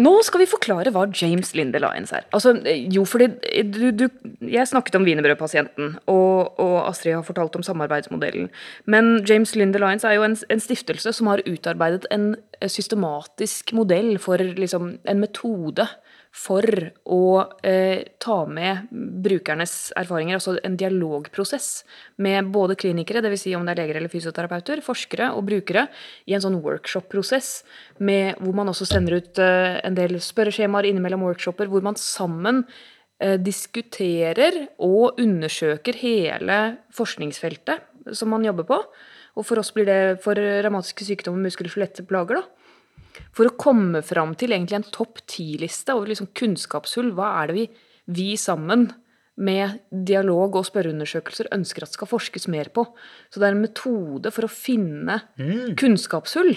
nå 0.00 0.14
skal 0.24 0.42
vi 0.42 0.48
forklare 0.48 0.92
hva 0.94 1.04
James 1.12 1.52
Linde 1.58 1.80
Alliance 1.80 2.16
er. 2.16 2.24
Altså, 2.36 2.54
jo, 2.92 3.04
fordi 3.08 3.28
du, 3.72 3.90
du, 3.92 4.06
Jeg 4.40 4.68
snakket 4.70 4.96
om 4.96 5.04
wienerbrødpasienten, 5.04 5.96
og, 6.06 6.56
og, 6.60 6.76
Astrid 6.88 7.18
har 7.18 7.26
fortalt 7.26 7.56
om 7.56 7.66
samarbeidsmodellen. 7.66 8.48
Men 8.86 9.18
James 9.28 9.54
Linde 9.56 9.80
Alliance 9.80 10.08
er 10.08 10.16
jo 10.16 10.26
en, 10.26 10.38
en 10.50 10.62
stiftelse 10.62 11.12
som 11.12 11.32
har 11.32 11.44
utarbeidet 11.46 12.08
en 12.14 12.34
systematisk 12.64 13.74
modell 13.76 14.16
for 14.22 14.40
liksom, 14.40 14.96
en 15.04 15.20
metode 15.20 15.88
for 16.36 16.66
å 17.08 17.20
eh, 17.64 18.04
ta 18.20 18.36
med 18.48 18.90
brukernes 18.92 19.74
erfaringer, 19.96 20.36
altså 20.36 20.56
en 20.66 20.76
dialogprosess 20.76 21.68
med 22.22 22.50
både 22.52 22.76
klinikere, 22.78 23.22
dvs. 23.24 23.46
Si 23.46 23.54
om 23.56 23.64
det 23.64 23.72
er 23.72 23.80
leger 23.80 24.00
eller 24.00 24.12
fysioterapeuter, 24.12 24.82
forskere 24.84 25.30
og 25.36 25.46
brukere, 25.48 25.86
i 26.28 26.36
en 26.36 26.44
sånn 26.44 26.58
workshop-prosess 26.64 27.50
hvor 27.96 28.56
man 28.56 28.68
også 28.72 28.88
sender 28.88 29.20
ut 29.22 29.40
eh, 29.40 29.78
en 29.86 29.96
del 29.96 30.18
spørreskjemaer 30.22 30.90
innimellom 30.90 31.24
workshoper, 31.24 31.70
hvor 31.72 31.84
man 31.86 31.96
sammen 32.00 32.64
eh, 33.22 33.38
diskuterer 33.40 34.66
og 34.76 35.22
undersøker 35.22 35.96
hele 36.02 36.60
forskningsfeltet 36.96 38.12
som 38.14 38.30
man 38.34 38.44
jobber 38.44 38.68
på. 38.68 38.82
Og 39.36 39.44
for 39.44 39.60
oss 39.60 39.72
blir 39.76 39.88
det 39.88 40.20
for 40.24 40.36
revmatiske 40.36 41.08
sykdommer, 41.08 41.48
muskel- 41.48 41.68
og 41.68 41.74
skjelettplager, 41.74 42.42
da 42.42 42.55
for 43.36 43.48
å 43.48 43.56
komme 43.58 44.02
fram 44.06 44.34
til 44.38 44.54
egentlig 44.54 44.80
en 44.80 44.92
topp 44.94 45.22
ti-liste 45.30 45.96
over 45.96 46.12
liksom 46.12 46.30
kunnskapshull. 46.36 47.12
Hva 47.16 47.32
er 47.40 47.50
det 47.50 47.58
vi, 47.58 47.66
vi 48.18 48.28
sammen 48.40 48.88
med 49.36 49.82
dialog 49.90 50.56
og 50.56 50.68
spørreundersøkelser 50.68 51.50
ønsker 51.54 51.84
at 51.84 51.96
skal 51.96 52.10
forskes 52.10 52.48
mer 52.52 52.72
på? 52.74 52.86
Så 53.30 53.42
det 53.42 53.50
er 53.50 53.56
en 53.56 53.66
metode 53.66 54.32
for 54.34 54.48
å 54.48 54.52
finne 54.52 55.20
mm. 55.36 55.76
kunnskapshull. 55.80 56.56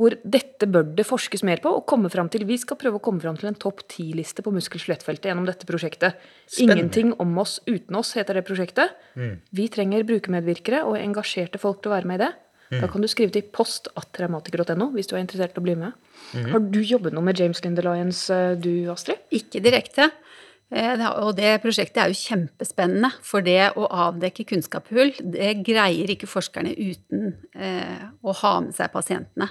Hvor 0.00 0.14
dette 0.24 0.64
bør 0.64 0.86
det 0.96 1.04
forskes 1.04 1.42
mer 1.44 1.60
på, 1.60 1.74
og 1.76 1.84
komme 1.90 2.08
fram 2.08 2.30
til, 2.32 2.46
vi 2.48 2.56
skal 2.56 2.78
prøve 2.80 2.96
å 2.96 3.02
komme 3.04 3.20
fram 3.20 3.36
til 3.36 3.50
en 3.50 3.58
topp 3.60 3.82
ti-liste 3.92 4.40
på 4.40 4.52
muskel-skjelettfeltet 4.54 5.28
gjennom 5.28 5.44
dette 5.44 5.68
prosjektet. 5.68 6.16
Spennende. 6.46 6.78
Ingenting 6.78 7.10
om 7.20 7.34
oss 7.42 7.58
uten 7.66 7.98
oss, 8.00 8.14
heter 8.16 8.38
det 8.38 8.46
prosjektet. 8.48 8.94
Mm. 9.12 9.34
Vi 9.58 9.66
trenger 9.68 10.06
brukermedvirkere 10.08 10.86
og 10.88 10.96
engasjerte 10.96 11.60
folk 11.60 11.82
til 11.82 11.92
å 11.92 11.98
være 11.98 12.08
med 12.08 12.16
i 12.16 12.24
det. 12.24 12.30
Da 12.70 12.86
kan 12.86 13.02
du 13.02 13.08
skrive 13.10 13.32
til 13.34 13.42
post.traumatiker.no 13.50 14.92
hvis 14.94 15.08
du 15.10 15.16
er 15.16 15.24
interessert 15.24 15.56
i 15.56 15.60
å 15.60 15.64
bli 15.64 15.74
med. 15.74 15.92
Mm 16.32 16.44
-hmm. 16.44 16.50
Har 16.52 16.60
du 16.60 16.80
jobbet 16.80 17.12
noe 17.12 17.24
med 17.24 17.40
James 17.40 17.64
Lind 17.64 17.78
Alliance, 17.78 18.34
eh, 18.34 18.56
du 18.56 18.90
Astrid? 18.90 19.18
Ikke 19.30 19.60
direkte. 19.60 20.10
Eh, 20.70 21.02
og 21.18 21.36
det 21.36 21.60
prosjektet 21.62 21.96
er 21.96 22.12
jo 22.12 22.14
kjempespennende. 22.14 23.10
For 23.22 23.40
det 23.40 23.72
å 23.76 23.88
avdekke 23.90 24.44
kunnskapshull, 24.44 25.12
det 25.32 25.64
greier 25.66 26.10
ikke 26.10 26.30
forskerne 26.30 26.74
uten 26.78 27.34
eh, 27.56 28.06
å 28.22 28.32
ha 28.32 28.60
med 28.60 28.74
seg 28.74 28.92
pasientene. 28.92 29.48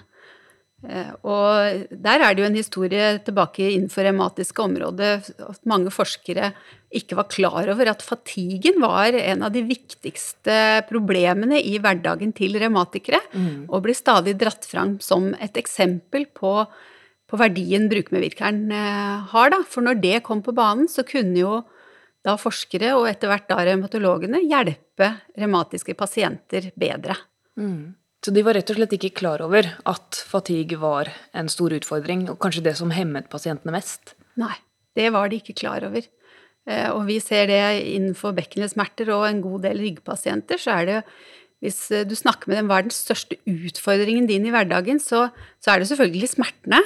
Eh, 0.88 1.12
og 1.28 1.88
der 1.92 2.24
er 2.24 2.36
det 2.36 2.44
jo 2.44 2.48
en 2.48 2.56
historie 2.56 3.08
tilbake 3.26 3.66
innenfor 3.68 4.06
revmatiske 4.08 4.64
området 4.64 5.10
at 5.44 5.60
mange 5.68 5.92
forskere 5.92 6.54
ikke 6.96 7.18
var 7.20 7.28
klar 7.30 7.68
over 7.74 7.92
at 7.92 8.06
fatigen 8.06 8.80
var 8.82 9.14
en 9.18 9.44
av 9.46 9.52
de 9.54 9.66
viktigste 9.68 10.86
problemene 10.90 11.60
i 11.60 11.76
hverdagen 11.84 12.32
til 12.38 12.56
revmatikere, 12.62 13.20
mm. 13.34 13.68
og 13.68 13.84
blir 13.86 13.98
stadig 13.98 14.38
dratt 14.40 14.66
fram 14.66 14.96
som 15.04 15.34
et 15.36 15.60
eksempel 15.60 16.30
på, 16.32 16.54
på 17.28 17.42
verdien 17.44 17.92
brukermedvirkeren 17.92 18.64
eh, 18.72 19.30
har. 19.36 19.52
Da. 19.52 19.62
For 19.68 19.86
når 19.86 20.00
det 20.00 20.24
kom 20.26 20.46
på 20.46 20.56
banen, 20.56 20.88
så 20.88 21.04
kunne 21.04 21.38
jo 21.44 21.60
da 22.26 22.40
forskere, 22.40 22.96
og 22.96 23.08
etter 23.12 23.32
hvert 23.32 23.48
da 23.52 23.62
revmatologene, 23.68 24.42
hjelpe 24.48 25.14
revmatiske 25.40 25.96
pasienter 26.00 26.72
bedre. 26.80 27.20
Mm. 27.60 27.99
Så 28.26 28.34
de 28.36 28.44
var 28.44 28.58
rett 28.58 28.70
og 28.72 28.80
slett 28.80 28.96
ikke 28.98 29.14
klar 29.22 29.42
over 29.46 29.68
at 29.88 30.22
fatigue 30.28 30.80
var 30.82 31.08
en 31.38 31.48
stor 31.52 31.72
utfordring, 31.78 32.28
og 32.32 32.40
kanskje 32.44 32.66
det 32.66 32.76
som 32.80 32.92
hemmet 32.92 33.30
pasientene 33.32 33.74
mest? 33.76 34.16
Nei, 34.40 34.56
det 35.00 35.08
var 35.16 35.32
de 35.32 35.40
ikke 35.40 35.56
klar 35.62 35.86
over. 35.88 36.04
Eh, 36.68 36.90
og 36.92 37.06
vi 37.08 37.20
ser 37.24 37.48
det 37.50 37.62
innenfor 37.96 38.36
bekkenløssmerter 38.38 39.12
og 39.16 39.26
en 39.30 39.44
god 39.46 39.64
del 39.70 39.80
ryggpasienter, 39.86 40.60
så 40.60 40.82
er 40.82 40.90
det 40.90 41.00
hvis 41.64 41.80
eh, 41.96 42.06
du 42.08 42.16
snakker 42.16 42.52
med 42.52 42.60
dem 42.60 42.70
hva 42.70 42.82
er 42.82 42.88
den 42.88 42.96
største 42.96 43.40
utfordringen 43.48 44.28
din 44.30 44.48
i 44.48 44.54
hverdagen, 44.54 45.00
så, 45.04 45.28
så 45.64 45.74
er 45.74 45.82
det 45.82 45.90
selvfølgelig 45.92 46.34
smertene. 46.36 46.84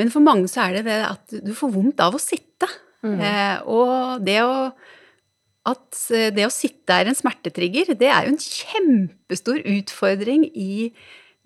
Men 0.00 0.14
for 0.14 0.24
mange 0.24 0.48
så 0.50 0.68
er 0.68 0.78
det 0.78 0.86
det 0.88 1.02
at 1.04 1.36
du 1.44 1.52
får 1.56 1.74
vondt 1.74 2.00
av 2.02 2.16
å 2.16 2.22
sitte. 2.22 2.70
Mm. 3.02 3.18
Eh, 3.18 3.56
og 3.66 4.22
det 4.24 4.38
å 4.46 4.70
at 5.68 6.04
eh, 6.14 6.30
det 6.34 6.46
å 6.46 6.52
sitte 6.52 6.94
er 6.94 7.10
en 7.10 7.18
smertetrigger, 7.18 7.94
det 7.98 8.08
er 8.10 8.26
jo 8.26 8.34
en 8.34 8.40
kjempestor 8.42 9.62
utfordring 9.76 10.48
i 10.52 10.92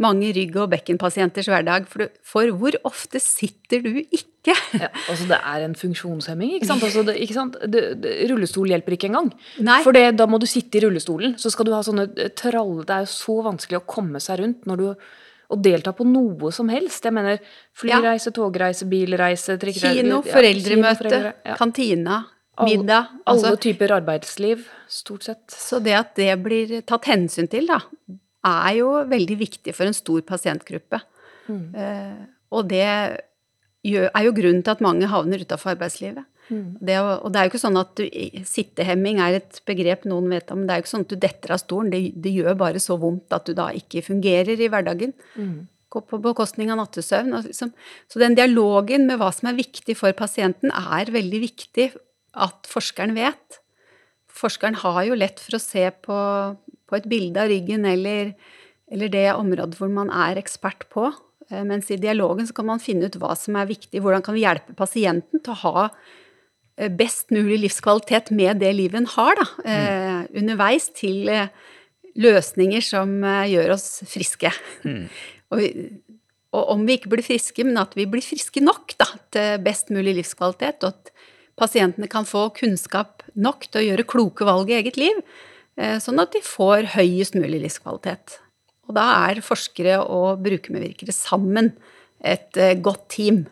mange 0.02 0.28
rygg- 0.36 0.56
og 0.60 0.70
bekkenpasienters 0.72 1.48
hverdag. 1.50 1.86
For, 1.88 2.08
for, 2.24 2.52
hvor 2.60 2.76
ofte 2.88 3.20
sitter 3.22 3.84
du 3.84 3.92
ikke? 4.04 4.54
ja, 4.78 4.88
altså 5.08 5.26
det 5.28 5.38
er 5.40 5.66
en 5.66 5.76
funksjonshemming, 5.78 6.56
ikke 6.56 6.68
sant? 6.68 6.84
Altså 6.86 7.04
det, 7.06 7.16
ikke 7.24 7.36
sant? 7.36 7.56
Det, 7.66 7.84
det, 8.04 8.16
rullestol 8.30 8.70
hjelper 8.72 8.96
ikke 8.96 9.10
engang. 9.10 9.32
Nei. 9.64 9.80
For 9.86 9.96
da 9.96 10.28
må 10.30 10.40
du 10.42 10.48
sitte 10.48 10.80
i 10.80 10.84
rullestolen. 10.84 11.36
Så 11.40 11.52
skal 11.52 11.68
du 11.68 11.74
ha 11.76 11.84
sånne 11.84 12.10
eh, 12.14 12.32
tralle 12.36 12.84
Det 12.86 12.98
er 12.98 13.06
jo 13.06 13.14
så 13.14 13.38
vanskelig 13.48 13.80
å 13.82 13.86
komme 13.88 14.22
seg 14.22 14.42
rundt 14.42 14.68
når 14.68 14.82
du 14.82 14.90
å 15.46 15.56
delta 15.62 15.92
på 15.94 16.02
noe 16.08 16.50
som 16.54 16.70
helst. 16.72 17.04
Jeg 17.06 17.14
mener 17.14 17.38
flyreise, 17.76 18.30
ja. 18.30 18.34
togreise, 18.34 18.88
bilreise, 18.90 19.54
trikkereise 19.62 20.02
Kino, 20.02 20.22
foreldremøte, 20.26 20.90
ja, 20.90 20.96
foreldre, 20.98 21.34
ja. 21.46 21.58
kantina, 21.60 22.16
middag. 22.64 23.10
Altså, 23.26 23.52
alle 23.52 23.60
typer 23.60 23.92
arbeidsliv, 23.98 24.64
stort 24.88 25.26
sett. 25.28 25.44
Så 25.52 25.80
det 25.84 25.96
at 25.98 26.14
det 26.18 26.30
blir 26.44 26.78
tatt 26.88 27.08
hensyn 27.10 27.50
til, 27.52 27.68
da, 27.68 27.82
er 28.46 28.78
jo 28.78 28.92
veldig 29.10 29.38
viktig 29.42 29.74
for 29.76 29.88
en 29.88 29.96
stor 29.96 30.22
pasientgruppe. 30.26 31.02
Mm. 31.50 31.66
Eh, 31.74 32.22
og 32.54 32.70
det 32.70 32.86
er 32.86 34.24
jo 34.24 34.34
grunnen 34.34 34.64
til 34.64 34.74
at 34.74 34.82
mange 34.84 35.10
havner 35.10 35.44
utafor 35.44 35.74
arbeidslivet. 35.74 36.24
Mm. 36.46 36.78
Det, 36.78 36.96
og 37.02 37.32
det 37.34 37.40
er 37.40 37.46
jo 37.46 37.50
ikke 37.50 37.62
sånn 37.62 37.78
at 37.80 37.98
du, 37.98 38.04
sittehemming 38.46 39.18
er 39.22 39.40
et 39.40 39.60
begrep 39.66 40.04
noen 40.06 40.28
vet 40.30 40.52
om, 40.54 40.60
men 40.60 40.68
det 40.68 40.74
er 40.74 40.78
jo 40.78 40.86
ikke 40.86 40.92
sånn 40.92 41.06
at 41.06 41.14
du 41.14 41.22
detter 41.24 41.54
av 41.56 41.62
stolen. 41.62 41.90
Det, 41.90 42.02
det 42.22 42.34
gjør 42.36 42.58
bare 42.60 42.82
så 42.82 42.98
vondt 43.02 43.34
at 43.34 43.48
du 43.48 43.56
da 43.58 43.72
ikke 43.74 44.04
fungerer 44.06 44.62
i 44.62 44.70
hverdagen. 44.70 45.14
Mm. 45.34 45.66
Gå 45.92 46.02
på 46.06 46.20
bekostning 46.22 46.70
av 46.74 46.80
nattesøvn. 46.80 47.34
Liksom. 47.48 47.72
Så 48.10 48.22
den 48.22 48.38
dialogen 48.38 49.06
med 49.10 49.20
hva 49.20 49.32
som 49.34 49.50
er 49.50 49.58
viktig 49.58 49.98
for 49.98 50.14
pasienten, 50.18 50.70
er 50.70 51.12
veldig 51.14 51.42
viktig 51.42 51.90
at 52.36 52.68
forskeren 52.70 53.16
vet. 53.16 53.60
Forskeren 54.36 54.76
har 54.82 55.02
jo 55.08 55.16
lett 55.18 55.40
for 55.40 55.56
å 55.56 55.62
se 55.62 55.86
på, 56.04 56.18
på 56.86 56.98
et 56.98 57.08
bilde 57.08 57.42
av 57.42 57.50
ryggen 57.52 57.86
eller, 57.88 58.34
eller, 58.92 59.12
det 59.12 59.28
området 59.34 59.78
hvor 59.78 59.92
man 59.92 60.12
er 60.12 60.40
ekspert 60.40 60.88
på. 60.92 61.08
Eh, 61.50 61.64
mens 61.66 61.90
i 61.90 62.00
dialogen 62.00 62.48
så 62.48 62.56
kan 62.56 62.68
man 62.68 62.82
finne 62.82 63.08
ut 63.08 63.18
hva 63.20 63.32
som 63.38 63.56
er 63.56 63.70
viktig. 63.70 64.02
Hvordan 64.04 64.24
kan 64.26 64.36
vi 64.36 64.44
hjelpe 64.44 64.76
pasienten 64.76 65.40
til 65.40 65.54
å 65.54 65.60
ha 65.62 65.86
eh, 65.88 66.92
best 66.92 67.32
mulig 67.34 67.62
livskvalitet 67.64 68.32
med 68.36 68.60
det 68.64 68.74
livet 68.76 69.00
en 69.00 69.10
har, 69.16 69.40
da. 69.40 69.48
Mm. 69.64 70.28
Underveis 70.42 70.90
til 70.96 71.30
løsninger 72.16 72.84
som 72.84 73.18
gjør 73.24 73.74
oss 73.76 73.88
friske. 74.08 74.52
Mm. 74.84 75.08
og, 75.52 75.64
og, 76.52 76.62
om 76.76 76.84
vi 76.88 77.00
ikke 77.00 77.12
blir 77.16 77.24
friske, 77.24 77.64
men 77.64 77.80
at 77.80 77.96
vi 77.96 78.08
blir 78.10 78.24
friske 78.24 78.60
nok 78.64 78.96
da, 79.00 79.08
til 79.32 79.64
best 79.64 79.92
mulig 79.94 80.18
livskvalitet, 80.20 80.84
og 80.84 80.92
at 80.92 81.15
pasientene 81.56 82.08
kan 82.12 82.28
få 82.28 82.50
kunnskap 82.56 83.24
nok 83.34 83.68
til 83.70 83.80
å 83.80 83.86
gjøre 83.90 84.08
kloke 84.08 84.46
valg 84.48 84.70
i 84.70 84.78
eget 84.78 85.00
liv, 85.00 85.20
eh, 85.76 85.96
sånn 85.96 86.20
at 86.20 86.32
de 86.32 86.44
får 86.44 86.92
høyest 86.96 87.34
mulig 87.34 87.62
livskvalitet. 87.64 88.38
Og 88.86 88.94
da 88.94 89.08
er 89.30 89.42
forskere 89.42 89.98
og 90.04 90.42
brukermedvirkere 90.44 91.12
sammen 91.12 91.72
et 92.20 92.56
eh, 92.56 92.76
godt 92.76 93.08
team. 93.08 93.46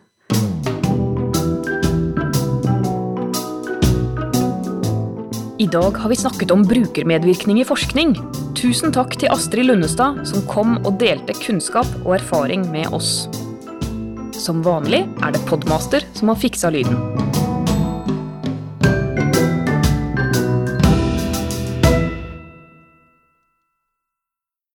I 5.55 5.67
dag 5.71 5.97
har 5.97 6.11
vi 6.11 6.17
snakket 6.19 6.51
om 6.51 6.65
brukermedvirkning 6.67 7.61
i 7.61 7.65
forskning. 7.65 8.13
Tusen 8.59 8.93
takk 8.93 9.15
til 9.17 9.31
Astrid 9.33 9.65
Lundestad, 9.65 10.21
som 10.27 10.45
kom 10.51 10.77
og 10.83 10.99
delte 11.01 11.33
kunnskap 11.39 11.89
og 12.03 12.19
erfaring 12.19 12.67
med 12.69 12.91
oss. 12.93 13.25
Som 14.35 14.61
vanlig 14.67 15.07
er 15.23 15.33
det 15.33 15.45
Podmaster 15.49 16.05
som 16.13 16.29
har 16.29 16.37
fiksa 16.43 16.69
lyden. 16.75 17.24